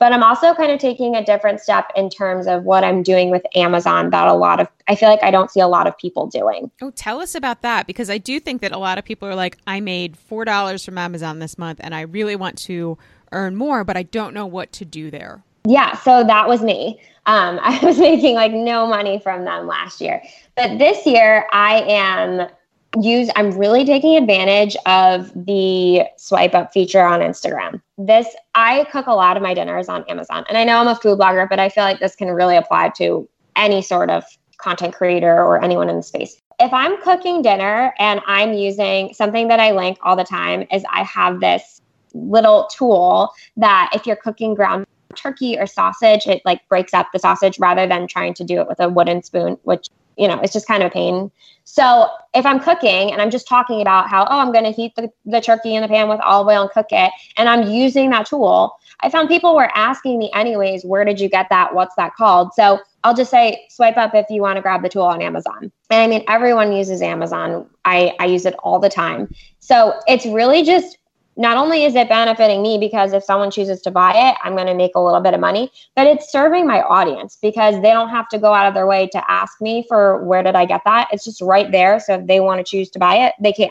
But 0.00 0.14
I'm 0.14 0.22
also 0.22 0.54
kind 0.54 0.72
of 0.72 0.80
taking 0.80 1.14
a 1.14 1.22
different 1.22 1.60
step 1.60 1.92
in 1.94 2.08
terms 2.08 2.46
of 2.46 2.64
what 2.64 2.82
I'm 2.82 3.02
doing 3.02 3.30
with 3.30 3.42
Amazon 3.54 4.08
that 4.10 4.26
a 4.28 4.32
lot 4.32 4.58
of, 4.58 4.66
I 4.88 4.94
feel 4.94 5.10
like 5.10 5.22
I 5.22 5.30
don't 5.30 5.50
see 5.50 5.60
a 5.60 5.68
lot 5.68 5.86
of 5.86 5.96
people 5.98 6.26
doing. 6.26 6.70
Oh, 6.80 6.90
tell 6.90 7.20
us 7.20 7.34
about 7.34 7.60
that 7.60 7.86
because 7.86 8.08
I 8.08 8.16
do 8.16 8.40
think 8.40 8.62
that 8.62 8.72
a 8.72 8.78
lot 8.78 8.96
of 8.96 9.04
people 9.04 9.28
are 9.28 9.34
like, 9.34 9.58
I 9.66 9.80
made 9.80 10.16
$4 10.30 10.82
from 10.82 10.96
Amazon 10.96 11.38
this 11.38 11.58
month 11.58 11.80
and 11.82 11.94
I 11.94 12.00
really 12.00 12.34
want 12.34 12.56
to 12.60 12.96
earn 13.30 13.56
more, 13.56 13.84
but 13.84 13.98
I 13.98 14.02
don't 14.02 14.32
know 14.32 14.46
what 14.46 14.72
to 14.72 14.86
do 14.86 15.10
there. 15.10 15.42
Yeah, 15.66 15.94
so 15.98 16.24
that 16.24 16.48
was 16.48 16.62
me. 16.62 16.98
Um, 17.26 17.60
I 17.62 17.78
was 17.84 17.98
making 17.98 18.36
like 18.36 18.52
no 18.52 18.86
money 18.86 19.20
from 19.20 19.44
them 19.44 19.66
last 19.66 20.00
year. 20.00 20.22
But 20.56 20.78
this 20.78 21.04
year, 21.04 21.46
I 21.52 21.82
am 21.82 22.48
use 22.98 23.30
i'm 23.36 23.50
really 23.52 23.84
taking 23.84 24.16
advantage 24.16 24.76
of 24.86 25.32
the 25.46 26.02
swipe 26.16 26.54
up 26.54 26.72
feature 26.72 27.02
on 27.02 27.20
instagram. 27.20 27.80
This 27.98 28.26
i 28.54 28.84
cook 28.90 29.06
a 29.06 29.12
lot 29.12 29.36
of 29.36 29.42
my 29.42 29.54
dinners 29.54 29.88
on 29.88 30.04
amazon 30.08 30.44
and 30.48 30.58
i 30.58 30.64
know 30.64 30.78
i'm 30.78 30.88
a 30.88 30.96
food 30.96 31.18
blogger 31.18 31.48
but 31.48 31.60
i 31.60 31.68
feel 31.68 31.84
like 31.84 32.00
this 32.00 32.16
can 32.16 32.28
really 32.28 32.56
apply 32.56 32.90
to 32.96 33.28
any 33.54 33.80
sort 33.80 34.10
of 34.10 34.24
content 34.58 34.94
creator 34.94 35.32
or 35.42 35.62
anyone 35.62 35.88
in 35.88 35.96
the 35.96 36.02
space. 36.02 36.36
If 36.58 36.72
i'm 36.72 37.00
cooking 37.02 37.42
dinner 37.42 37.94
and 37.98 38.20
i'm 38.26 38.54
using 38.54 39.14
something 39.14 39.48
that 39.48 39.60
i 39.60 39.70
link 39.70 39.98
all 40.02 40.16
the 40.16 40.24
time 40.24 40.66
is 40.72 40.84
i 40.92 41.04
have 41.04 41.40
this 41.40 41.80
little 42.12 42.68
tool 42.72 43.32
that 43.56 43.90
if 43.94 44.04
you're 44.04 44.16
cooking 44.16 44.54
ground 44.54 44.84
turkey 45.14 45.58
or 45.58 45.66
sausage 45.66 46.26
it 46.26 46.42
like 46.44 46.66
breaks 46.68 46.92
up 46.92 47.08
the 47.12 47.18
sausage 47.18 47.58
rather 47.58 47.86
than 47.86 48.06
trying 48.06 48.34
to 48.34 48.44
do 48.44 48.60
it 48.60 48.68
with 48.68 48.80
a 48.80 48.88
wooden 48.88 49.22
spoon 49.22 49.56
which 49.62 49.88
you 50.16 50.28
know, 50.28 50.38
it's 50.40 50.52
just 50.52 50.66
kind 50.66 50.82
of 50.82 50.88
a 50.88 50.92
pain. 50.92 51.30
So 51.64 52.08
if 52.34 52.44
I'm 52.44 52.58
cooking 52.58 53.12
and 53.12 53.22
I'm 53.22 53.30
just 53.30 53.46
talking 53.46 53.80
about 53.80 54.08
how, 54.08 54.24
oh, 54.24 54.38
I'm 54.40 54.52
going 54.52 54.64
to 54.64 54.72
heat 54.72 54.92
the, 54.96 55.10
the 55.24 55.40
turkey 55.40 55.74
in 55.74 55.82
the 55.82 55.88
pan 55.88 56.08
with 56.08 56.20
olive 56.20 56.48
oil 56.48 56.62
and 56.62 56.70
cook 56.70 56.88
it, 56.90 57.12
and 57.36 57.48
I'm 57.48 57.70
using 57.70 58.10
that 58.10 58.26
tool, 58.26 58.76
I 59.00 59.08
found 59.08 59.28
people 59.28 59.54
were 59.54 59.70
asking 59.74 60.18
me 60.18 60.30
anyways, 60.34 60.84
where 60.84 61.04
did 61.04 61.20
you 61.20 61.28
get 61.28 61.46
that? 61.50 61.74
What's 61.74 61.94
that 61.94 62.14
called? 62.16 62.52
So 62.54 62.80
I'll 63.04 63.14
just 63.14 63.30
say 63.30 63.66
swipe 63.70 63.96
up 63.96 64.14
if 64.14 64.26
you 64.30 64.42
want 64.42 64.56
to 64.56 64.62
grab 64.62 64.82
the 64.82 64.88
tool 64.88 65.04
on 65.04 65.22
Amazon. 65.22 65.72
And 65.90 66.02
I 66.02 66.06
mean, 66.06 66.24
everyone 66.28 66.72
uses 66.72 67.00
Amazon. 67.02 67.68
I, 67.84 68.14
I 68.18 68.26
use 68.26 68.46
it 68.46 68.54
all 68.62 68.78
the 68.78 68.90
time. 68.90 69.32
So 69.60 69.94
it's 70.06 70.26
really 70.26 70.64
just 70.64 70.98
not 71.40 71.56
only 71.56 71.84
is 71.84 71.94
it 71.94 72.06
benefiting 72.08 72.62
me 72.62 72.76
because 72.76 73.14
if 73.14 73.24
someone 73.24 73.50
chooses 73.50 73.80
to 73.80 73.90
buy 73.90 74.12
it, 74.12 74.36
I'm 74.44 74.54
going 74.54 74.66
to 74.66 74.74
make 74.74 74.94
a 74.94 75.00
little 75.00 75.20
bit 75.20 75.32
of 75.32 75.40
money, 75.40 75.72
but 75.96 76.06
it's 76.06 76.30
serving 76.30 76.66
my 76.66 76.82
audience 76.82 77.38
because 77.40 77.76
they 77.76 77.90
don't 77.90 78.10
have 78.10 78.28
to 78.28 78.38
go 78.38 78.52
out 78.52 78.68
of 78.68 78.74
their 78.74 78.86
way 78.86 79.08
to 79.08 79.30
ask 79.30 79.58
me 79.58 79.86
for 79.88 80.22
where 80.22 80.42
did 80.42 80.54
I 80.54 80.66
get 80.66 80.82
that? 80.84 81.08
It's 81.12 81.24
just 81.24 81.40
right 81.40 81.72
there. 81.72 81.98
So 81.98 82.16
if 82.16 82.26
they 82.26 82.40
want 82.40 82.64
to 82.64 82.70
choose 82.70 82.90
to 82.90 82.98
buy 82.98 83.26
it, 83.26 83.32
they 83.40 83.54
can. 83.54 83.70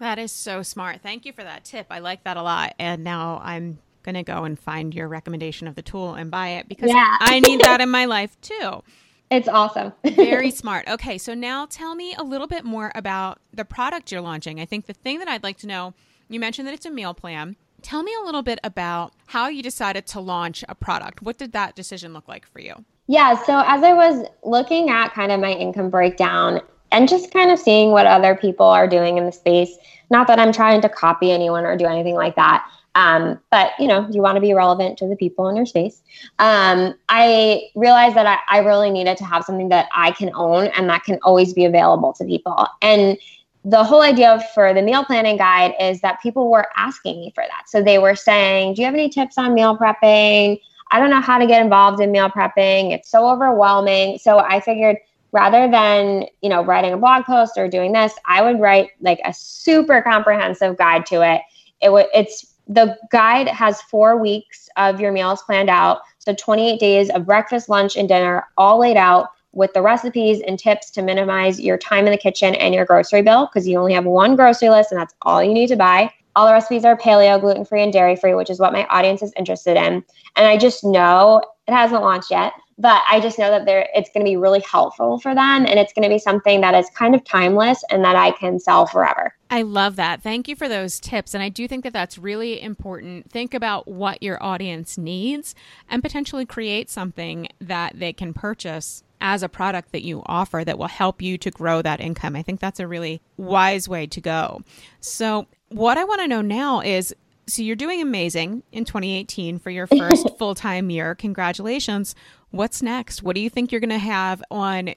That 0.00 0.18
is 0.18 0.32
so 0.32 0.62
smart. 0.62 1.02
Thank 1.02 1.24
you 1.24 1.32
for 1.32 1.44
that 1.44 1.64
tip. 1.64 1.86
I 1.88 2.00
like 2.00 2.24
that 2.24 2.36
a 2.36 2.42
lot. 2.42 2.74
And 2.80 3.04
now 3.04 3.40
I'm 3.44 3.78
going 4.02 4.16
to 4.16 4.24
go 4.24 4.42
and 4.42 4.58
find 4.58 4.92
your 4.92 5.06
recommendation 5.06 5.68
of 5.68 5.76
the 5.76 5.82
tool 5.82 6.14
and 6.14 6.32
buy 6.32 6.48
it 6.48 6.68
because 6.68 6.90
yeah. 6.90 7.16
I 7.20 7.38
need 7.38 7.60
that 7.60 7.80
in 7.80 7.90
my 7.90 8.06
life 8.06 8.36
too. 8.40 8.82
It's 9.30 9.48
awesome. 9.48 9.92
Very 10.04 10.50
smart. 10.62 10.88
Okay, 10.88 11.16
so 11.16 11.32
now 11.32 11.66
tell 11.66 11.94
me 11.94 12.14
a 12.14 12.24
little 12.24 12.48
bit 12.48 12.64
more 12.64 12.90
about 12.96 13.38
the 13.52 13.64
product 13.64 14.10
you're 14.10 14.20
launching. 14.20 14.60
I 14.60 14.64
think 14.64 14.86
the 14.86 14.92
thing 14.92 15.20
that 15.20 15.28
I'd 15.28 15.44
like 15.44 15.58
to 15.58 15.68
know, 15.68 15.94
you 16.34 16.40
mentioned 16.40 16.66
that 16.66 16.74
it's 16.74 16.84
a 16.84 16.90
meal 16.90 17.14
plan. 17.14 17.56
Tell 17.80 18.02
me 18.02 18.12
a 18.20 18.24
little 18.24 18.42
bit 18.42 18.58
about 18.64 19.12
how 19.26 19.48
you 19.48 19.62
decided 19.62 20.06
to 20.08 20.20
launch 20.20 20.64
a 20.68 20.74
product. 20.74 21.22
What 21.22 21.38
did 21.38 21.52
that 21.52 21.76
decision 21.76 22.12
look 22.12 22.28
like 22.28 22.46
for 22.46 22.58
you? 22.58 22.84
Yeah, 23.06 23.40
so 23.44 23.62
as 23.66 23.82
I 23.82 23.92
was 23.92 24.26
looking 24.42 24.90
at 24.90 25.12
kind 25.12 25.30
of 25.30 25.40
my 25.40 25.52
income 25.52 25.90
breakdown 25.90 26.60
and 26.90 27.08
just 27.08 27.32
kind 27.32 27.50
of 27.50 27.58
seeing 27.58 27.90
what 27.90 28.06
other 28.06 28.34
people 28.34 28.66
are 28.66 28.88
doing 28.88 29.18
in 29.18 29.26
the 29.26 29.32
space, 29.32 29.76
not 30.10 30.26
that 30.26 30.38
I'm 30.38 30.52
trying 30.52 30.80
to 30.80 30.88
copy 30.88 31.30
anyone 31.30 31.64
or 31.64 31.76
do 31.76 31.86
anything 31.86 32.14
like 32.14 32.36
that, 32.36 32.66
um, 32.94 33.40
but 33.50 33.72
you 33.78 33.88
know, 33.88 34.08
you 34.10 34.22
want 34.22 34.36
to 34.36 34.40
be 34.40 34.54
relevant 34.54 34.98
to 34.98 35.08
the 35.08 35.16
people 35.16 35.48
in 35.48 35.56
your 35.56 35.66
space. 35.66 36.00
Um, 36.38 36.94
I 37.08 37.62
realized 37.74 38.16
that 38.16 38.26
I, 38.26 38.38
I 38.48 38.58
really 38.60 38.90
needed 38.90 39.16
to 39.18 39.24
have 39.24 39.44
something 39.44 39.68
that 39.70 39.88
I 39.94 40.12
can 40.12 40.30
own 40.34 40.66
and 40.68 40.88
that 40.88 41.04
can 41.04 41.18
always 41.22 41.52
be 41.52 41.64
available 41.64 42.12
to 42.14 42.24
people. 42.24 42.66
And 42.80 43.18
the 43.64 43.82
whole 43.82 44.02
idea 44.02 44.42
for 44.54 44.74
the 44.74 44.82
meal 44.82 45.04
planning 45.04 45.38
guide 45.38 45.74
is 45.80 46.00
that 46.02 46.20
people 46.20 46.50
were 46.50 46.66
asking 46.76 47.20
me 47.20 47.32
for 47.34 47.44
that. 47.48 47.64
So 47.66 47.82
they 47.82 47.98
were 47.98 48.14
saying, 48.14 48.74
Do 48.74 48.82
you 48.82 48.86
have 48.86 48.94
any 48.94 49.08
tips 49.08 49.38
on 49.38 49.54
meal 49.54 49.76
prepping? 49.76 50.60
I 50.90 51.00
don't 51.00 51.10
know 51.10 51.20
how 51.20 51.38
to 51.38 51.46
get 51.46 51.62
involved 51.62 52.00
in 52.00 52.12
meal 52.12 52.28
prepping. 52.28 52.92
It's 52.92 53.10
so 53.10 53.26
overwhelming. 53.26 54.18
So 54.18 54.38
I 54.38 54.60
figured 54.60 54.98
rather 55.32 55.68
than, 55.68 56.26
you 56.42 56.50
know, 56.50 56.62
writing 56.62 56.92
a 56.92 56.98
blog 56.98 57.24
post 57.24 57.54
or 57.56 57.68
doing 57.68 57.92
this, 57.92 58.12
I 58.26 58.42
would 58.42 58.60
write 58.60 58.90
like 59.00 59.20
a 59.24 59.32
super 59.32 60.02
comprehensive 60.02 60.76
guide 60.76 61.06
to 61.06 61.22
it. 61.22 61.40
It 61.80 61.90
would 61.90 62.06
it's 62.14 62.54
the 62.68 62.96
guide 63.10 63.48
has 63.48 63.80
four 63.82 64.18
weeks 64.18 64.68
of 64.76 65.00
your 65.00 65.12
meals 65.12 65.42
planned 65.42 65.70
out. 65.70 66.00
So 66.18 66.34
28 66.34 66.78
days 66.78 67.10
of 67.10 67.26
breakfast, 67.26 67.68
lunch, 67.68 67.96
and 67.96 68.08
dinner 68.08 68.46
all 68.56 68.78
laid 68.78 68.96
out 68.96 69.28
with 69.54 69.72
the 69.72 69.82
recipes 69.82 70.40
and 70.46 70.58
tips 70.58 70.90
to 70.90 71.02
minimize 71.02 71.60
your 71.60 71.78
time 71.78 72.06
in 72.06 72.12
the 72.12 72.18
kitchen 72.18 72.54
and 72.56 72.74
your 72.74 72.84
grocery 72.84 73.22
bill 73.22 73.46
because 73.46 73.66
you 73.66 73.78
only 73.78 73.92
have 73.92 74.04
one 74.04 74.36
grocery 74.36 74.68
list 74.68 74.92
and 74.92 75.00
that's 75.00 75.14
all 75.22 75.42
you 75.42 75.54
need 75.54 75.68
to 75.68 75.76
buy. 75.76 76.10
All 76.36 76.46
the 76.46 76.52
recipes 76.52 76.84
are 76.84 76.96
paleo, 76.96 77.40
gluten 77.40 77.64
free, 77.64 77.82
and 77.82 77.92
dairy 77.92 78.16
free, 78.16 78.34
which 78.34 78.50
is 78.50 78.58
what 78.58 78.72
my 78.72 78.84
audience 78.86 79.22
is 79.22 79.32
interested 79.36 79.76
in. 79.76 80.04
And 80.36 80.46
I 80.46 80.56
just 80.56 80.82
know 80.82 81.40
it 81.68 81.72
hasn't 81.72 82.02
launched 82.02 82.30
yet, 82.30 82.52
but 82.78 83.02
I 83.08 83.20
just 83.20 83.38
know 83.38 83.50
that 83.50 83.66
there 83.66 83.88
it's 83.94 84.10
going 84.10 84.24
to 84.24 84.30
be 84.30 84.36
really 84.36 84.62
helpful 84.68 85.18
for 85.18 85.34
them 85.34 85.64
and 85.64 85.78
it's 85.78 85.92
going 85.92 86.02
to 86.02 86.08
be 86.08 86.18
something 86.18 86.60
that 86.60 86.74
is 86.74 86.90
kind 86.90 87.14
of 87.14 87.24
timeless 87.24 87.82
and 87.90 88.04
that 88.04 88.16
I 88.16 88.32
can 88.32 88.58
sell 88.58 88.86
forever. 88.86 89.34
I 89.50 89.62
love 89.62 89.96
that. 89.96 90.22
Thank 90.22 90.48
you 90.48 90.56
for 90.56 90.68
those 90.68 90.98
tips 90.98 91.34
and 91.34 91.42
I 91.42 91.48
do 91.48 91.68
think 91.68 91.84
that 91.84 91.92
that's 91.92 92.18
really 92.18 92.60
important. 92.60 93.30
Think 93.30 93.54
about 93.54 93.86
what 93.86 94.22
your 94.22 94.42
audience 94.42 94.98
needs 94.98 95.54
and 95.88 96.02
potentially 96.02 96.44
create 96.44 96.90
something 96.90 97.48
that 97.60 97.98
they 97.98 98.12
can 98.12 98.34
purchase 98.34 99.04
as 99.24 99.42
a 99.42 99.48
product 99.48 99.90
that 99.92 100.04
you 100.04 100.22
offer 100.26 100.62
that 100.64 100.78
will 100.78 100.86
help 100.86 101.22
you 101.22 101.38
to 101.38 101.50
grow 101.50 101.80
that 101.80 101.98
income. 101.98 102.36
I 102.36 102.42
think 102.42 102.60
that's 102.60 102.78
a 102.78 102.86
really 102.86 103.22
wise 103.38 103.88
way 103.88 104.06
to 104.06 104.20
go. 104.20 104.60
So, 105.00 105.46
what 105.70 105.96
I 105.96 106.04
want 106.04 106.20
to 106.20 106.28
know 106.28 106.42
now 106.42 106.80
is 106.82 107.16
so 107.46 107.62
you're 107.62 107.74
doing 107.74 108.00
amazing 108.00 108.62
in 108.70 108.84
2018 108.84 109.58
for 109.58 109.70
your 109.70 109.86
first 109.86 110.28
full 110.38 110.54
time 110.54 110.90
year. 110.90 111.14
Congratulations. 111.14 112.14
What's 112.50 112.82
next? 112.82 113.22
What 113.22 113.34
do 113.34 113.40
you 113.40 113.50
think 113.50 113.72
you're 113.72 113.80
going 113.80 113.88
to 113.90 113.98
have 113.98 114.42
on 114.50 114.94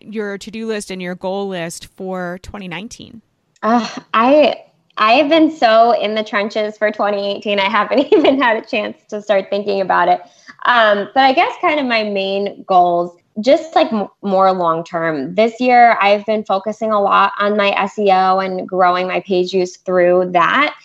your 0.00 0.38
to 0.38 0.50
do 0.50 0.66
list 0.66 0.90
and 0.90 1.02
your 1.02 1.16
goal 1.16 1.48
list 1.48 1.86
for 1.96 2.38
2019? 2.42 3.22
Uh, 3.62 3.88
I 4.14 4.62
I 4.96 5.14
have 5.14 5.28
been 5.28 5.50
so 5.50 5.90
in 6.00 6.14
the 6.14 6.22
trenches 6.22 6.78
for 6.78 6.92
2018. 6.92 7.58
I 7.58 7.68
haven't 7.68 7.98
even 8.12 8.40
had 8.40 8.56
a 8.56 8.64
chance 8.64 8.96
to 9.08 9.20
start 9.20 9.46
thinking 9.50 9.80
about 9.80 10.08
it. 10.08 10.20
Um, 10.64 11.08
but 11.12 11.24
I 11.24 11.32
guess 11.32 11.52
kind 11.60 11.80
of 11.80 11.86
my 11.86 12.04
main 12.04 12.64
goals, 12.64 13.18
just 13.40 13.74
like 13.74 13.92
m- 13.92 14.08
more 14.22 14.52
long 14.52 14.84
term. 14.84 15.34
This 15.34 15.60
year, 15.60 15.96
I've 16.00 16.24
been 16.26 16.44
focusing 16.44 16.92
a 16.92 17.00
lot 17.00 17.32
on 17.38 17.56
my 17.56 17.72
SEO 17.72 18.44
and 18.44 18.68
growing 18.68 19.06
my 19.06 19.20
page 19.20 19.50
views 19.52 19.76
through 19.78 20.30
that. 20.32 20.76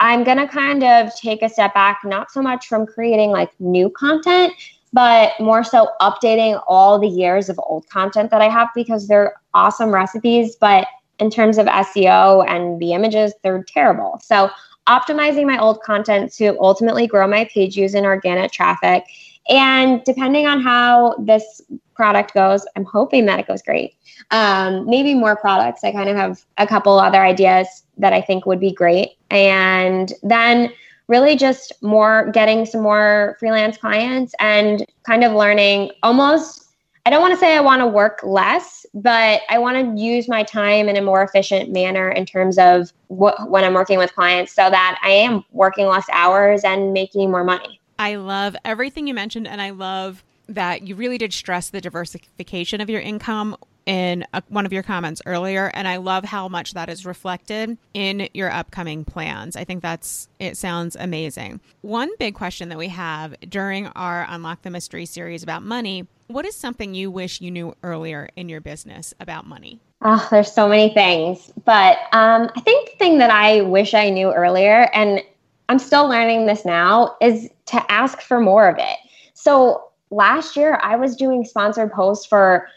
I'm 0.00 0.24
going 0.24 0.38
to 0.38 0.48
kind 0.48 0.82
of 0.82 1.14
take 1.16 1.42
a 1.42 1.48
step 1.48 1.72
back, 1.72 2.00
not 2.04 2.30
so 2.30 2.42
much 2.42 2.66
from 2.66 2.86
creating 2.86 3.30
like 3.30 3.50
new 3.60 3.88
content, 3.90 4.52
but 4.92 5.32
more 5.40 5.64
so 5.64 5.88
updating 6.00 6.62
all 6.66 6.98
the 6.98 7.08
years 7.08 7.48
of 7.48 7.58
old 7.62 7.88
content 7.88 8.30
that 8.30 8.42
I 8.42 8.48
have 8.48 8.68
because 8.74 9.08
they're 9.08 9.34
awesome 9.54 9.90
recipes. 9.90 10.56
But 10.56 10.86
in 11.18 11.30
terms 11.30 11.58
of 11.58 11.66
SEO 11.66 12.46
and 12.48 12.80
the 12.80 12.92
images, 12.92 13.32
they're 13.42 13.62
terrible. 13.62 14.20
So, 14.22 14.50
optimizing 14.86 15.46
my 15.46 15.58
old 15.58 15.80
content 15.80 16.30
to 16.34 16.58
ultimately 16.60 17.06
grow 17.06 17.26
my 17.26 17.46
page 17.46 17.74
views 17.74 17.94
and 17.94 18.04
organic 18.04 18.52
traffic. 18.52 19.04
And 19.48 20.02
depending 20.04 20.46
on 20.46 20.60
how 20.60 21.14
this 21.18 21.62
product 21.94 22.34
goes, 22.34 22.66
I'm 22.76 22.84
hoping 22.84 23.26
that 23.26 23.38
it 23.38 23.46
goes 23.46 23.62
great. 23.62 23.94
Um, 24.30 24.86
maybe 24.86 25.14
more 25.14 25.36
products. 25.36 25.84
I 25.84 25.92
kind 25.92 26.08
of 26.08 26.16
have 26.16 26.44
a 26.58 26.66
couple 26.66 26.98
other 26.98 27.22
ideas 27.22 27.84
that 27.98 28.12
I 28.12 28.20
think 28.20 28.46
would 28.46 28.60
be 28.60 28.72
great. 28.72 29.16
And 29.30 30.12
then 30.22 30.72
really 31.06 31.36
just 31.36 31.72
more 31.82 32.30
getting 32.32 32.64
some 32.64 32.80
more 32.80 33.36
freelance 33.38 33.76
clients 33.76 34.34
and 34.40 34.86
kind 35.04 35.22
of 35.22 35.32
learning 35.32 35.90
almost 36.02 36.64
I 37.06 37.10
don't 37.10 37.20
want 37.20 37.34
to 37.34 37.38
say 37.38 37.54
I 37.54 37.60
want 37.60 37.80
to 37.80 37.86
work 37.86 38.20
less, 38.22 38.86
but 38.94 39.42
I 39.50 39.58
want 39.58 39.76
to 39.76 40.02
use 40.02 40.26
my 40.26 40.42
time 40.42 40.88
in 40.88 40.96
a 40.96 41.02
more 41.02 41.22
efficient 41.22 41.70
manner 41.70 42.08
in 42.08 42.24
terms 42.24 42.56
of 42.56 42.94
what, 43.08 43.50
when 43.50 43.62
I'm 43.62 43.74
working 43.74 43.98
with 43.98 44.14
clients 44.14 44.54
so 44.54 44.70
that 44.70 44.98
I 45.02 45.10
am 45.10 45.44
working 45.52 45.86
less 45.86 46.06
hours 46.14 46.64
and 46.64 46.94
making 46.94 47.30
more 47.30 47.44
money. 47.44 47.78
I 47.98 48.14
love 48.14 48.56
everything 48.64 49.06
you 49.06 49.12
mentioned, 49.12 49.46
and 49.46 49.60
I 49.60 49.68
love 49.68 50.24
that 50.48 50.82
you 50.86 50.94
really 50.94 51.18
did 51.18 51.32
stress 51.32 51.70
the 51.70 51.80
diversification 51.80 52.80
of 52.80 52.90
your 52.90 53.00
income 53.00 53.56
in 53.86 54.24
a, 54.32 54.42
one 54.48 54.64
of 54.64 54.72
your 54.72 54.82
comments 54.82 55.20
earlier 55.26 55.70
and 55.74 55.86
I 55.86 55.96
love 55.96 56.24
how 56.24 56.48
much 56.48 56.72
that 56.72 56.88
is 56.88 57.04
reflected 57.04 57.76
in 57.92 58.28
your 58.32 58.50
upcoming 58.50 59.04
plans. 59.04 59.56
I 59.56 59.64
think 59.64 59.82
that's 59.82 60.28
it 60.38 60.56
sounds 60.56 60.96
amazing. 60.96 61.60
One 61.82 62.10
big 62.18 62.34
question 62.34 62.70
that 62.70 62.78
we 62.78 62.88
have 62.88 63.34
during 63.48 63.88
our 63.88 64.26
Unlock 64.28 64.62
the 64.62 64.70
Mystery 64.70 65.06
series 65.06 65.42
about 65.42 65.62
money, 65.62 66.06
what 66.28 66.46
is 66.46 66.56
something 66.56 66.94
you 66.94 67.10
wish 67.10 67.40
you 67.40 67.50
knew 67.50 67.74
earlier 67.82 68.28
in 68.36 68.48
your 68.48 68.60
business 68.60 69.12
about 69.20 69.46
money? 69.46 69.80
Oh, 70.02 70.26
there's 70.30 70.52
so 70.52 70.68
many 70.68 70.92
things, 70.92 71.50
but 71.64 71.98
um, 72.12 72.50
I 72.56 72.60
think 72.60 72.90
the 72.90 72.96
thing 72.98 73.18
that 73.18 73.30
I 73.30 73.62
wish 73.62 73.94
I 73.94 74.10
knew 74.10 74.32
earlier, 74.32 74.90
and 74.92 75.22
I'm 75.68 75.78
still 75.78 76.06
learning 76.08 76.44
this 76.46 76.64
now, 76.64 77.16
is 77.22 77.48
to 77.66 77.90
ask 77.90 78.20
for 78.20 78.38
more 78.38 78.68
of 78.68 78.76
it. 78.78 78.98
So 79.32 79.90
last 80.14 80.56
year, 80.56 80.78
I 80.82 80.96
was 80.96 81.16
doing 81.16 81.44
sponsored 81.44 81.92
posts 81.92 82.26
for 82.26 82.68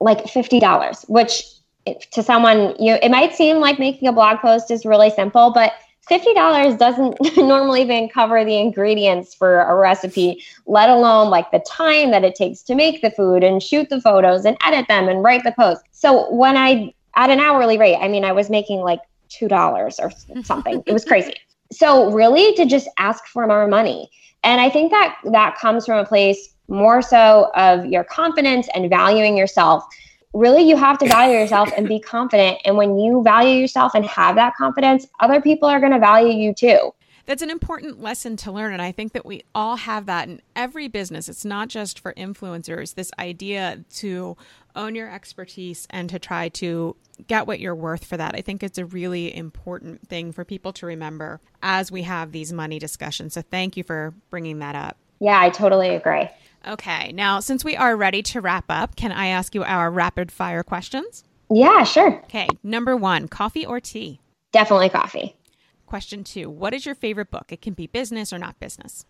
like 0.00 0.24
$50, 0.24 1.08
which 1.08 1.42
to 2.12 2.22
someone, 2.22 2.74
you 2.78 2.94
it 3.02 3.10
might 3.10 3.34
seem 3.34 3.58
like 3.58 3.78
making 3.78 4.08
a 4.08 4.12
blog 4.12 4.38
post 4.38 4.70
is 4.70 4.84
really 4.84 5.10
simple, 5.10 5.52
but 5.52 5.72
$50 6.10 6.78
doesn't 6.78 7.36
normally 7.36 7.82
even 7.82 8.08
cover 8.08 8.44
the 8.44 8.58
ingredients 8.58 9.34
for 9.34 9.62
a 9.62 9.74
recipe, 9.74 10.42
let 10.66 10.90
alone 10.90 11.30
like 11.30 11.50
the 11.50 11.60
time 11.60 12.10
that 12.10 12.24
it 12.24 12.34
takes 12.34 12.62
to 12.62 12.74
make 12.74 13.00
the 13.00 13.10
food 13.10 13.42
and 13.42 13.62
shoot 13.62 13.88
the 13.88 14.00
photos 14.00 14.44
and 14.44 14.56
edit 14.64 14.86
them 14.88 15.08
and 15.08 15.22
write 15.22 15.44
the 15.44 15.52
post. 15.52 15.82
So 15.92 16.30
when 16.32 16.56
I, 16.56 16.92
at 17.16 17.30
an 17.30 17.40
hourly 17.40 17.78
rate, 17.78 17.96
I 17.96 18.08
mean, 18.08 18.24
I 18.24 18.32
was 18.32 18.50
making 18.50 18.80
like 18.80 19.00
$2 19.30 19.50
or 20.00 20.10
something. 20.42 20.82
it 20.86 20.92
was 20.92 21.04
crazy. 21.04 21.34
So 21.72 22.12
really 22.12 22.54
to 22.54 22.66
just 22.66 22.88
ask 22.98 23.26
for 23.26 23.48
more 23.48 23.66
money. 23.66 24.08
And 24.44 24.60
I 24.60 24.70
think 24.70 24.90
that 24.92 25.16
that 25.32 25.56
comes 25.58 25.86
from 25.86 25.98
a 25.98 26.04
place 26.04 26.54
more 26.68 27.02
so 27.02 27.50
of 27.54 27.86
your 27.86 28.04
confidence 28.04 28.68
and 28.74 28.88
valuing 28.88 29.36
yourself. 29.36 29.84
Really, 30.32 30.68
you 30.68 30.76
have 30.76 30.98
to 30.98 31.06
value 31.06 31.38
yourself 31.38 31.70
and 31.76 31.88
be 31.88 32.00
confident. 32.00 32.58
And 32.64 32.76
when 32.76 32.98
you 32.98 33.22
value 33.22 33.58
yourself 33.58 33.94
and 33.94 34.04
have 34.06 34.36
that 34.36 34.54
confidence, 34.56 35.06
other 35.20 35.40
people 35.40 35.68
are 35.68 35.80
going 35.80 35.92
to 35.92 35.98
value 35.98 36.36
you 36.36 36.52
too. 36.54 36.92
That's 37.26 37.42
an 37.42 37.50
important 37.50 38.02
lesson 38.02 38.36
to 38.38 38.52
learn. 38.52 38.72
And 38.74 38.82
I 38.82 38.92
think 38.92 39.12
that 39.12 39.24
we 39.24 39.44
all 39.54 39.76
have 39.76 40.06
that 40.06 40.28
in 40.28 40.42
every 40.54 40.88
business. 40.88 41.28
It's 41.28 41.44
not 41.44 41.68
just 41.68 41.98
for 41.98 42.12
influencers, 42.14 42.94
this 42.94 43.10
idea 43.18 43.84
to 43.94 44.36
own 44.74 44.94
your 44.94 45.10
expertise 45.10 45.86
and 45.90 46.08
to 46.10 46.18
try 46.18 46.48
to 46.50 46.96
get 47.26 47.46
what 47.46 47.60
you're 47.60 47.74
worth 47.74 48.04
for 48.04 48.16
that. 48.16 48.34
I 48.34 48.40
think 48.40 48.62
it's 48.62 48.78
a 48.78 48.84
really 48.84 49.34
important 49.34 50.08
thing 50.08 50.32
for 50.32 50.44
people 50.44 50.72
to 50.74 50.86
remember 50.86 51.40
as 51.62 51.92
we 51.92 52.02
have 52.02 52.32
these 52.32 52.52
money 52.52 52.78
discussions. 52.78 53.34
So 53.34 53.42
thank 53.42 53.76
you 53.76 53.84
for 53.84 54.14
bringing 54.30 54.58
that 54.58 54.74
up. 54.74 54.96
Yeah, 55.20 55.40
I 55.40 55.50
totally 55.50 55.90
agree. 55.90 56.28
Okay. 56.66 57.12
Now, 57.12 57.40
since 57.40 57.64
we 57.64 57.76
are 57.76 57.96
ready 57.96 58.22
to 58.22 58.40
wrap 58.40 58.64
up, 58.68 58.96
can 58.96 59.12
I 59.12 59.28
ask 59.28 59.54
you 59.54 59.62
our 59.62 59.90
rapid 59.90 60.32
fire 60.32 60.62
questions? 60.62 61.24
Yeah, 61.50 61.84
sure. 61.84 62.20
Okay. 62.24 62.48
Number 62.62 62.96
one 62.96 63.28
coffee 63.28 63.66
or 63.66 63.80
tea? 63.80 64.20
Definitely 64.52 64.88
coffee. 64.88 65.36
Question 65.86 66.24
two 66.24 66.48
What 66.48 66.74
is 66.74 66.86
your 66.86 66.94
favorite 66.94 67.30
book? 67.30 67.46
It 67.50 67.60
can 67.60 67.74
be 67.74 67.86
business 67.86 68.32
or 68.32 68.38
not 68.38 68.58
business. 68.58 69.04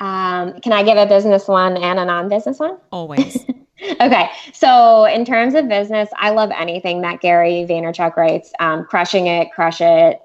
Um, 0.00 0.60
can 0.60 0.72
I 0.72 0.82
give 0.82 0.96
a 0.96 1.06
business 1.06 1.48
one 1.48 1.76
and 1.76 1.98
a 1.98 2.04
non 2.04 2.28
business 2.28 2.58
one? 2.58 2.78
Always. 2.92 3.44
okay. 4.00 4.30
So, 4.52 5.04
in 5.06 5.24
terms 5.24 5.54
of 5.54 5.68
business, 5.68 6.08
I 6.16 6.30
love 6.30 6.50
anything 6.56 7.00
that 7.02 7.20
Gary 7.20 7.66
Vaynerchuk 7.68 8.16
writes. 8.16 8.52
Um, 8.60 8.84
crushing 8.84 9.26
it, 9.26 9.48
crush 9.52 9.80
it, 9.80 10.20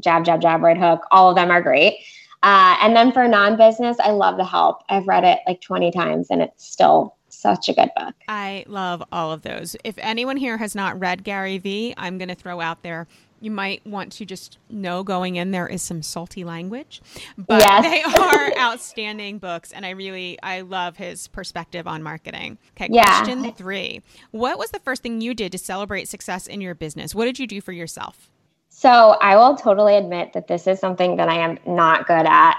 jab, 0.00 0.24
jab, 0.24 0.40
jab, 0.40 0.62
right 0.62 0.78
hook. 0.78 1.04
All 1.10 1.30
of 1.30 1.36
them 1.36 1.50
are 1.50 1.62
great. 1.62 1.98
Uh, 2.42 2.76
and 2.80 2.94
then 2.94 3.12
for 3.12 3.26
non 3.26 3.56
business, 3.56 3.98
I 4.00 4.10
love 4.10 4.36
The 4.36 4.44
Help. 4.44 4.82
I've 4.88 5.06
read 5.06 5.24
it 5.24 5.40
like 5.46 5.60
20 5.60 5.90
times 5.90 6.28
and 6.30 6.40
it's 6.40 6.64
still 6.64 7.16
such 7.28 7.68
a 7.68 7.72
good 7.72 7.90
book. 7.96 8.14
I 8.28 8.64
love 8.66 9.02
all 9.12 9.32
of 9.32 9.42
those. 9.42 9.76
If 9.84 9.96
anyone 9.98 10.36
here 10.36 10.56
has 10.58 10.74
not 10.74 10.98
read 10.98 11.24
Gary 11.24 11.58
Vee, 11.58 11.94
I'm 11.96 12.18
going 12.18 12.28
to 12.28 12.34
throw 12.34 12.60
out 12.60 12.82
there 12.82 13.06
you 13.40 13.50
might 13.50 13.86
want 13.86 14.12
to 14.12 14.24
just 14.24 14.58
know 14.68 15.02
going 15.02 15.36
in 15.36 15.50
there 15.50 15.66
is 15.66 15.82
some 15.82 16.02
salty 16.02 16.44
language 16.44 17.00
but 17.36 17.60
yes. 17.60 17.82
they 17.82 18.02
are 18.22 18.58
outstanding 18.58 19.38
books 19.38 19.72
and 19.72 19.86
i 19.86 19.90
really 19.90 20.38
i 20.42 20.60
love 20.60 20.96
his 20.96 21.28
perspective 21.28 21.86
on 21.86 22.02
marketing. 22.02 22.58
Okay 22.76 22.88
yeah. 22.90 23.04
question 23.04 23.52
three. 23.52 24.02
What 24.30 24.58
was 24.58 24.70
the 24.70 24.78
first 24.80 25.02
thing 25.02 25.20
you 25.20 25.34
did 25.34 25.52
to 25.52 25.58
celebrate 25.58 26.08
success 26.08 26.46
in 26.46 26.60
your 26.60 26.74
business? 26.74 27.14
What 27.14 27.24
did 27.24 27.38
you 27.38 27.46
do 27.46 27.60
for 27.60 27.72
yourself? 27.72 28.30
So 28.68 29.16
i 29.20 29.36
will 29.36 29.56
totally 29.56 29.96
admit 29.96 30.32
that 30.34 30.46
this 30.48 30.66
is 30.66 30.78
something 30.78 31.16
that 31.16 31.28
i 31.28 31.38
am 31.38 31.58
not 31.66 32.06
good 32.06 32.26
at 32.26 32.56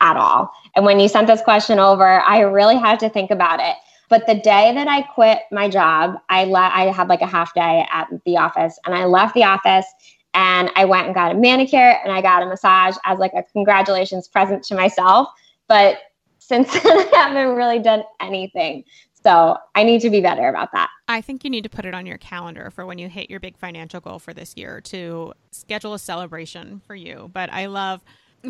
at 0.00 0.16
all. 0.16 0.52
And 0.76 0.84
when 0.84 1.00
you 1.00 1.08
sent 1.08 1.26
this 1.26 1.42
question 1.42 1.78
over 1.78 2.04
i 2.04 2.40
really 2.40 2.76
had 2.76 3.00
to 3.00 3.08
think 3.08 3.30
about 3.30 3.60
it 3.60 3.76
but 4.14 4.28
the 4.28 4.34
day 4.36 4.72
that 4.72 4.86
I 4.86 5.02
quit 5.02 5.40
my 5.50 5.68
job, 5.68 6.20
I 6.28 6.44
I 6.44 6.92
had 6.92 7.08
like 7.08 7.20
a 7.20 7.26
half 7.26 7.52
day 7.52 7.84
at 7.90 8.06
the 8.24 8.36
office 8.36 8.78
and 8.86 8.94
I 8.94 9.06
left 9.06 9.34
the 9.34 9.42
office 9.42 9.86
and 10.34 10.70
I 10.76 10.84
went 10.84 11.06
and 11.06 11.14
got 11.16 11.32
a 11.32 11.34
manicure 11.34 11.98
and 12.04 12.12
I 12.12 12.22
got 12.22 12.40
a 12.40 12.46
massage 12.46 12.94
as 13.04 13.18
like 13.18 13.32
a 13.34 13.42
congratulations 13.42 14.28
present 14.28 14.62
to 14.66 14.76
myself. 14.76 15.26
But 15.66 15.98
since 16.38 16.72
then, 16.80 16.96
I 16.96 17.10
haven't 17.12 17.56
really 17.56 17.80
done 17.80 18.04
anything. 18.20 18.84
So 19.20 19.56
I 19.74 19.82
need 19.82 20.00
to 20.02 20.10
be 20.10 20.20
better 20.20 20.46
about 20.46 20.70
that. 20.74 20.90
I 21.08 21.20
think 21.20 21.42
you 21.42 21.50
need 21.50 21.64
to 21.64 21.70
put 21.70 21.84
it 21.84 21.92
on 21.92 22.06
your 22.06 22.18
calendar 22.18 22.70
for 22.70 22.86
when 22.86 22.98
you 22.98 23.08
hit 23.08 23.28
your 23.28 23.40
big 23.40 23.56
financial 23.56 23.98
goal 23.98 24.20
for 24.20 24.32
this 24.32 24.56
year 24.56 24.80
to 24.82 25.32
schedule 25.50 25.92
a 25.92 25.98
celebration 25.98 26.82
for 26.86 26.94
you. 26.94 27.32
But 27.32 27.52
I 27.52 27.66
love 27.66 28.00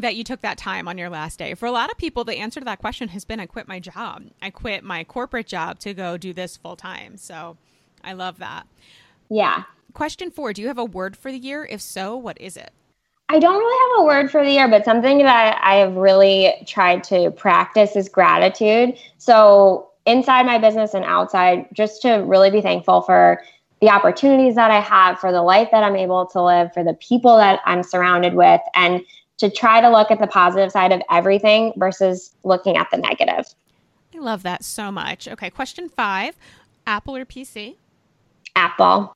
that 0.00 0.16
you 0.16 0.24
took 0.24 0.40
that 0.40 0.58
time 0.58 0.88
on 0.88 0.98
your 0.98 1.10
last 1.10 1.38
day. 1.38 1.54
For 1.54 1.66
a 1.66 1.72
lot 1.72 1.90
of 1.90 1.96
people, 1.96 2.24
the 2.24 2.36
answer 2.36 2.60
to 2.60 2.64
that 2.64 2.80
question 2.80 3.08
has 3.08 3.24
been 3.24 3.40
I 3.40 3.46
quit 3.46 3.68
my 3.68 3.80
job. 3.80 4.24
I 4.42 4.50
quit 4.50 4.84
my 4.84 5.04
corporate 5.04 5.46
job 5.46 5.78
to 5.80 5.94
go 5.94 6.16
do 6.16 6.32
this 6.32 6.56
full 6.56 6.76
time. 6.76 7.16
So 7.16 7.56
I 8.02 8.12
love 8.12 8.38
that. 8.38 8.66
Yeah. 9.28 9.64
Question 9.92 10.30
four 10.30 10.52
Do 10.52 10.62
you 10.62 10.68
have 10.68 10.78
a 10.78 10.84
word 10.84 11.16
for 11.16 11.30
the 11.30 11.38
year? 11.38 11.66
If 11.70 11.80
so, 11.80 12.16
what 12.16 12.40
is 12.40 12.56
it? 12.56 12.72
I 13.28 13.38
don't 13.38 13.58
really 13.58 13.96
have 13.96 14.02
a 14.02 14.06
word 14.06 14.30
for 14.30 14.44
the 14.44 14.50
year, 14.50 14.68
but 14.68 14.84
something 14.84 15.18
that 15.18 15.58
I 15.62 15.76
have 15.76 15.94
really 15.94 16.52
tried 16.66 17.02
to 17.04 17.30
practice 17.30 17.96
is 17.96 18.08
gratitude. 18.08 18.98
So, 19.18 19.88
inside 20.04 20.44
my 20.44 20.58
business 20.58 20.92
and 20.92 21.04
outside, 21.04 21.66
just 21.72 22.02
to 22.02 22.16
really 22.16 22.50
be 22.50 22.60
thankful 22.60 23.00
for 23.00 23.42
the 23.80 23.88
opportunities 23.88 24.54
that 24.56 24.70
I 24.70 24.80
have, 24.80 25.18
for 25.18 25.32
the 25.32 25.42
life 25.42 25.68
that 25.70 25.82
I'm 25.82 25.96
able 25.96 26.26
to 26.26 26.42
live, 26.42 26.72
for 26.74 26.84
the 26.84 26.94
people 26.94 27.36
that 27.36 27.60
I'm 27.64 27.82
surrounded 27.82 28.34
with, 28.34 28.60
and 28.74 29.00
to 29.44 29.50
try 29.50 29.80
to 29.80 29.90
look 29.90 30.10
at 30.10 30.18
the 30.18 30.26
positive 30.26 30.72
side 30.72 30.90
of 30.90 31.02
everything 31.10 31.72
versus 31.76 32.34
looking 32.44 32.78
at 32.78 32.90
the 32.90 32.96
negative. 32.96 33.46
I 34.14 34.18
love 34.18 34.42
that 34.44 34.64
so 34.64 34.90
much. 34.90 35.28
Okay, 35.28 35.50
question 35.50 35.88
five 35.90 36.34
Apple 36.86 37.14
or 37.16 37.26
PC? 37.26 37.76
Apple. 38.56 39.14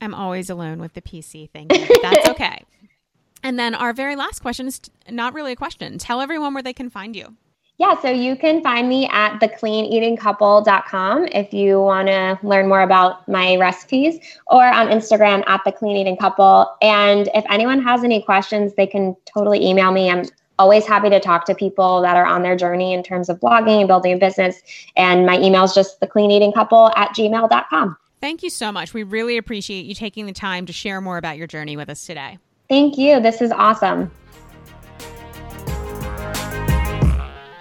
I'm 0.00 0.14
always 0.14 0.48
alone 0.48 0.80
with 0.80 0.94
the 0.94 1.02
PC 1.02 1.50
thing. 1.50 1.68
That's 1.68 2.28
okay. 2.28 2.62
and 3.42 3.58
then 3.58 3.74
our 3.74 3.92
very 3.92 4.14
last 4.14 4.40
question 4.40 4.66
is 4.68 4.80
not 5.10 5.34
really 5.34 5.52
a 5.52 5.56
question. 5.56 5.98
Tell 5.98 6.20
everyone 6.20 6.54
where 6.54 6.62
they 6.62 6.72
can 6.72 6.88
find 6.88 7.16
you. 7.16 7.36
Yeah, 7.78 7.98
so 8.00 8.10
you 8.10 8.36
can 8.36 8.62
find 8.62 8.88
me 8.88 9.08
at 9.08 9.40
thecleaneatingcouple.com 9.40 11.28
if 11.32 11.52
you 11.52 11.80
want 11.80 12.08
to 12.08 12.38
learn 12.42 12.68
more 12.68 12.82
about 12.82 13.26
my 13.26 13.56
recipes 13.56 14.20
or 14.46 14.62
on 14.64 14.88
Instagram 14.88 15.42
at 15.48 15.62
the 15.64 15.72
clean 15.72 15.96
eating 15.96 16.16
couple. 16.16 16.70
And 16.80 17.28
if 17.34 17.44
anyone 17.50 17.82
has 17.82 18.04
any 18.04 18.22
questions, 18.22 18.74
they 18.74 18.86
can 18.86 19.16
totally 19.24 19.66
email 19.66 19.90
me. 19.90 20.10
I'm 20.10 20.24
always 20.58 20.86
happy 20.86 21.10
to 21.10 21.18
talk 21.18 21.44
to 21.46 21.54
people 21.54 22.02
that 22.02 22.16
are 22.16 22.26
on 22.26 22.42
their 22.42 22.56
journey 22.56 22.92
in 22.92 23.02
terms 23.02 23.28
of 23.28 23.40
blogging 23.40 23.80
and 23.80 23.88
building 23.88 24.12
a 24.12 24.18
business. 24.18 24.62
And 24.96 25.26
my 25.26 25.40
email 25.40 25.64
is 25.64 25.74
just 25.74 26.00
thecleaneatingcouple 26.00 26.92
at 26.96 27.08
gmail.com. 27.16 27.96
Thank 28.20 28.44
you 28.44 28.50
so 28.50 28.70
much. 28.70 28.94
We 28.94 29.02
really 29.02 29.36
appreciate 29.36 29.86
you 29.86 29.94
taking 29.94 30.26
the 30.26 30.32
time 30.32 30.66
to 30.66 30.72
share 30.72 31.00
more 31.00 31.16
about 31.16 31.36
your 31.36 31.48
journey 31.48 31.76
with 31.76 31.88
us 31.88 32.06
today. 32.06 32.38
Thank 32.68 32.96
you. 32.96 33.18
This 33.18 33.42
is 33.42 33.50
awesome. 33.50 34.12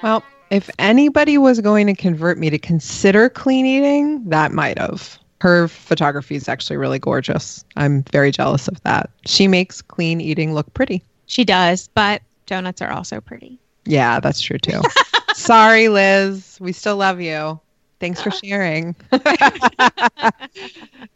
Well, 0.03 0.23
if 0.49 0.69
anybody 0.79 1.37
was 1.37 1.61
going 1.61 1.87
to 1.87 1.93
convert 1.93 2.37
me 2.37 2.49
to 2.49 2.59
consider 2.59 3.29
clean 3.29 3.65
eating, 3.65 4.27
that 4.29 4.51
might 4.51 4.77
have. 4.77 5.17
Her 5.39 5.67
photography 5.67 6.35
is 6.35 6.47
actually 6.47 6.77
really 6.77 6.99
gorgeous. 6.99 7.65
I'm 7.75 8.03
very 8.11 8.31
jealous 8.31 8.67
of 8.67 8.81
that. 8.83 9.09
She 9.25 9.47
makes 9.47 9.81
clean 9.81 10.21
eating 10.21 10.53
look 10.53 10.71
pretty. 10.73 11.03
She 11.25 11.45
does, 11.45 11.87
but 11.93 12.21
donuts 12.45 12.81
are 12.81 12.91
also 12.91 13.21
pretty. 13.21 13.59
Yeah, 13.85 14.19
that's 14.19 14.41
true 14.41 14.59
too. 14.59 14.81
Sorry, 15.33 15.87
Liz. 15.87 16.57
We 16.59 16.73
still 16.73 16.97
love 16.97 17.21
you. 17.21 17.59
Thanks 18.01 18.21
for 18.21 18.29
uh-uh. 18.29 18.39
sharing. 18.43 18.95
that 19.11 20.33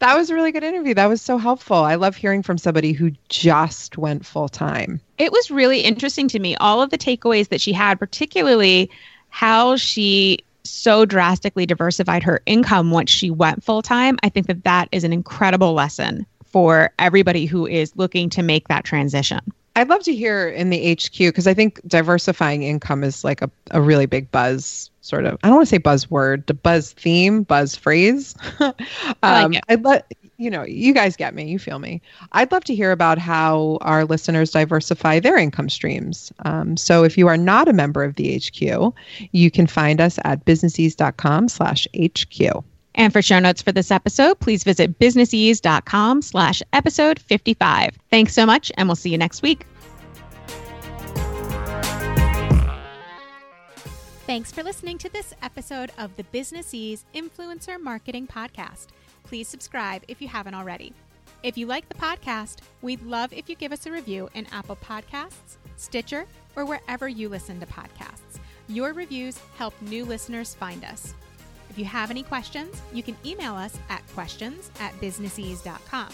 was 0.00 0.30
a 0.30 0.34
really 0.34 0.52
good 0.52 0.62
interview. 0.62 0.94
That 0.94 1.06
was 1.06 1.20
so 1.20 1.36
helpful. 1.36 1.76
I 1.76 1.96
love 1.96 2.16
hearing 2.16 2.42
from 2.42 2.56
somebody 2.56 2.92
who 2.92 3.10
just 3.28 3.98
went 3.98 4.24
full 4.24 4.48
time. 4.48 5.00
It 5.18 5.32
was 5.32 5.50
really 5.50 5.80
interesting 5.80 6.28
to 6.28 6.38
me. 6.38 6.56
All 6.56 6.80
of 6.80 6.90
the 6.90 6.98
takeaways 6.98 7.48
that 7.48 7.60
she 7.60 7.72
had, 7.72 7.98
particularly 7.98 8.88
how 9.30 9.76
she 9.76 10.38
so 10.62 11.04
drastically 11.04 11.66
diversified 11.66 12.22
her 12.22 12.40
income 12.46 12.90
once 12.92 13.10
she 13.10 13.30
went 13.30 13.64
full 13.64 13.82
time. 13.82 14.16
I 14.22 14.28
think 14.28 14.46
that 14.46 14.64
that 14.64 14.88
is 14.92 15.04
an 15.04 15.12
incredible 15.12 15.74
lesson 15.74 16.24
for 16.44 16.90
everybody 16.98 17.46
who 17.46 17.66
is 17.66 17.94
looking 17.96 18.30
to 18.30 18.42
make 18.42 18.68
that 18.68 18.84
transition. 18.84 19.40
I'd 19.76 19.88
love 19.88 20.02
to 20.04 20.14
hear 20.14 20.48
in 20.48 20.70
the 20.70 20.94
HQ 20.94 21.18
because 21.18 21.46
I 21.46 21.54
think 21.54 21.80
diversifying 21.86 22.62
income 22.62 23.04
is 23.04 23.22
like 23.22 23.42
a, 23.42 23.50
a 23.70 23.80
really 23.80 24.06
big 24.06 24.30
buzz 24.32 24.90
sort 25.02 25.26
of 25.26 25.38
I 25.44 25.48
don't 25.48 25.56
want 25.56 25.68
to 25.68 25.70
say 25.70 25.78
buzzword, 25.78 26.46
the 26.46 26.54
buzz 26.54 26.92
theme, 26.92 27.42
buzz 27.42 27.76
phrase. 27.76 28.34
um, 28.58 28.74
I 29.22 29.44
like 29.44 29.62
I'd 29.68 29.84
let 29.84 30.10
you 30.38 30.50
know, 30.50 30.64
you 30.64 30.92
guys 30.92 31.16
get 31.16 31.34
me, 31.34 31.48
you 31.48 31.58
feel 31.58 31.78
me. 31.78 32.00
I'd 32.32 32.52
love 32.52 32.64
to 32.64 32.74
hear 32.74 32.92
about 32.92 33.18
how 33.18 33.78
our 33.80 34.04
listeners 34.04 34.50
diversify 34.50 35.20
their 35.20 35.38
income 35.38 35.68
streams. 35.68 36.32
Um, 36.44 36.76
so 36.76 37.04
if 37.04 37.16
you 37.16 37.26
are 37.28 37.38
not 37.38 37.68
a 37.68 37.72
member 37.72 38.04
of 38.04 38.16
the 38.16 38.38
HQ, 38.38 38.94
you 39.32 39.50
can 39.50 39.66
find 39.66 40.00
us 40.00 40.18
at 40.24 40.44
businessease.com 40.44 41.48
slash 41.48 41.86
HQ. 41.96 42.64
And 42.96 43.12
for 43.12 43.22
show 43.22 43.38
notes 43.38 43.62
for 43.62 43.72
this 43.72 43.90
episode, 43.90 44.40
please 44.40 44.64
visit 44.64 44.98
businessease.com 44.98 46.22
slash 46.22 46.62
episode 46.72 47.20
55. 47.20 47.96
Thanks 48.10 48.34
so 48.34 48.46
much, 48.46 48.72
and 48.76 48.88
we'll 48.88 48.96
see 48.96 49.10
you 49.10 49.18
next 49.18 49.42
week. 49.42 49.66
Thanks 54.26 54.50
for 54.50 54.64
listening 54.64 54.98
to 54.98 55.08
this 55.08 55.34
episode 55.40 55.92
of 55.98 56.16
the 56.16 56.24
Business 56.24 56.74
Ease 56.74 57.04
Influencer 57.14 57.80
Marketing 57.80 58.26
Podcast. 58.26 58.88
Please 59.22 59.46
subscribe 59.46 60.02
if 60.08 60.20
you 60.20 60.26
haven't 60.26 60.54
already. 60.54 60.92
If 61.42 61.56
you 61.56 61.66
like 61.66 61.88
the 61.88 61.94
podcast, 61.94 62.58
we'd 62.82 63.02
love 63.02 63.32
if 63.32 63.48
you 63.48 63.54
give 63.54 63.70
us 63.70 63.86
a 63.86 63.92
review 63.92 64.28
in 64.34 64.46
Apple 64.46 64.76
Podcasts, 64.76 65.58
Stitcher, 65.76 66.26
or 66.56 66.64
wherever 66.64 67.06
you 67.08 67.28
listen 67.28 67.60
to 67.60 67.66
podcasts. 67.66 68.40
Your 68.68 68.92
reviews 68.92 69.38
help 69.56 69.80
new 69.82 70.04
listeners 70.04 70.54
find 70.54 70.84
us. 70.84 71.14
If 71.76 71.80
you 71.80 71.84
have 71.84 72.10
any 72.10 72.22
questions, 72.22 72.80
you 72.90 73.02
can 73.02 73.14
email 73.22 73.54
us 73.54 73.78
at 73.90 74.02
questions 74.14 74.70
at 74.80 74.98
businessease.com. 74.98 76.08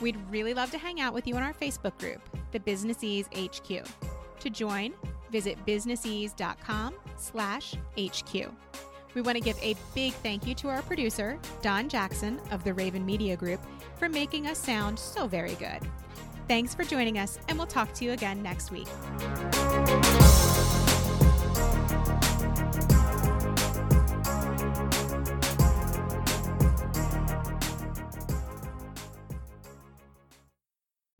We'd 0.00 0.16
really 0.30 0.54
love 0.54 0.70
to 0.70 0.78
hang 0.78 1.02
out 1.02 1.12
with 1.12 1.26
you 1.26 1.36
in 1.36 1.42
our 1.42 1.52
Facebook 1.52 1.98
group, 1.98 2.22
the 2.52 2.60
Business 2.60 3.04
Ease 3.04 3.28
HQ. 3.36 3.84
To 4.40 4.50
join, 4.50 4.94
visit 5.30 5.62
businessease.com 5.66 6.94
slash 7.18 7.74
HQ. 8.00 8.50
We 9.12 9.20
want 9.20 9.36
to 9.36 9.42
give 9.42 9.58
a 9.60 9.76
big 9.94 10.14
thank 10.14 10.46
you 10.46 10.54
to 10.54 10.68
our 10.70 10.80
producer, 10.80 11.38
Don 11.60 11.90
Jackson 11.90 12.40
of 12.50 12.64
the 12.64 12.72
Raven 12.72 13.04
Media 13.04 13.36
Group, 13.36 13.60
for 13.98 14.08
making 14.08 14.46
us 14.46 14.58
sound 14.58 14.98
so 14.98 15.26
very 15.26 15.56
good. 15.56 15.80
Thanks 16.48 16.74
for 16.74 16.84
joining 16.84 17.18
us, 17.18 17.38
and 17.48 17.58
we'll 17.58 17.66
talk 17.66 17.92
to 17.96 18.04
you 18.06 18.12
again 18.12 18.42
next 18.42 18.70
week. 18.70 18.88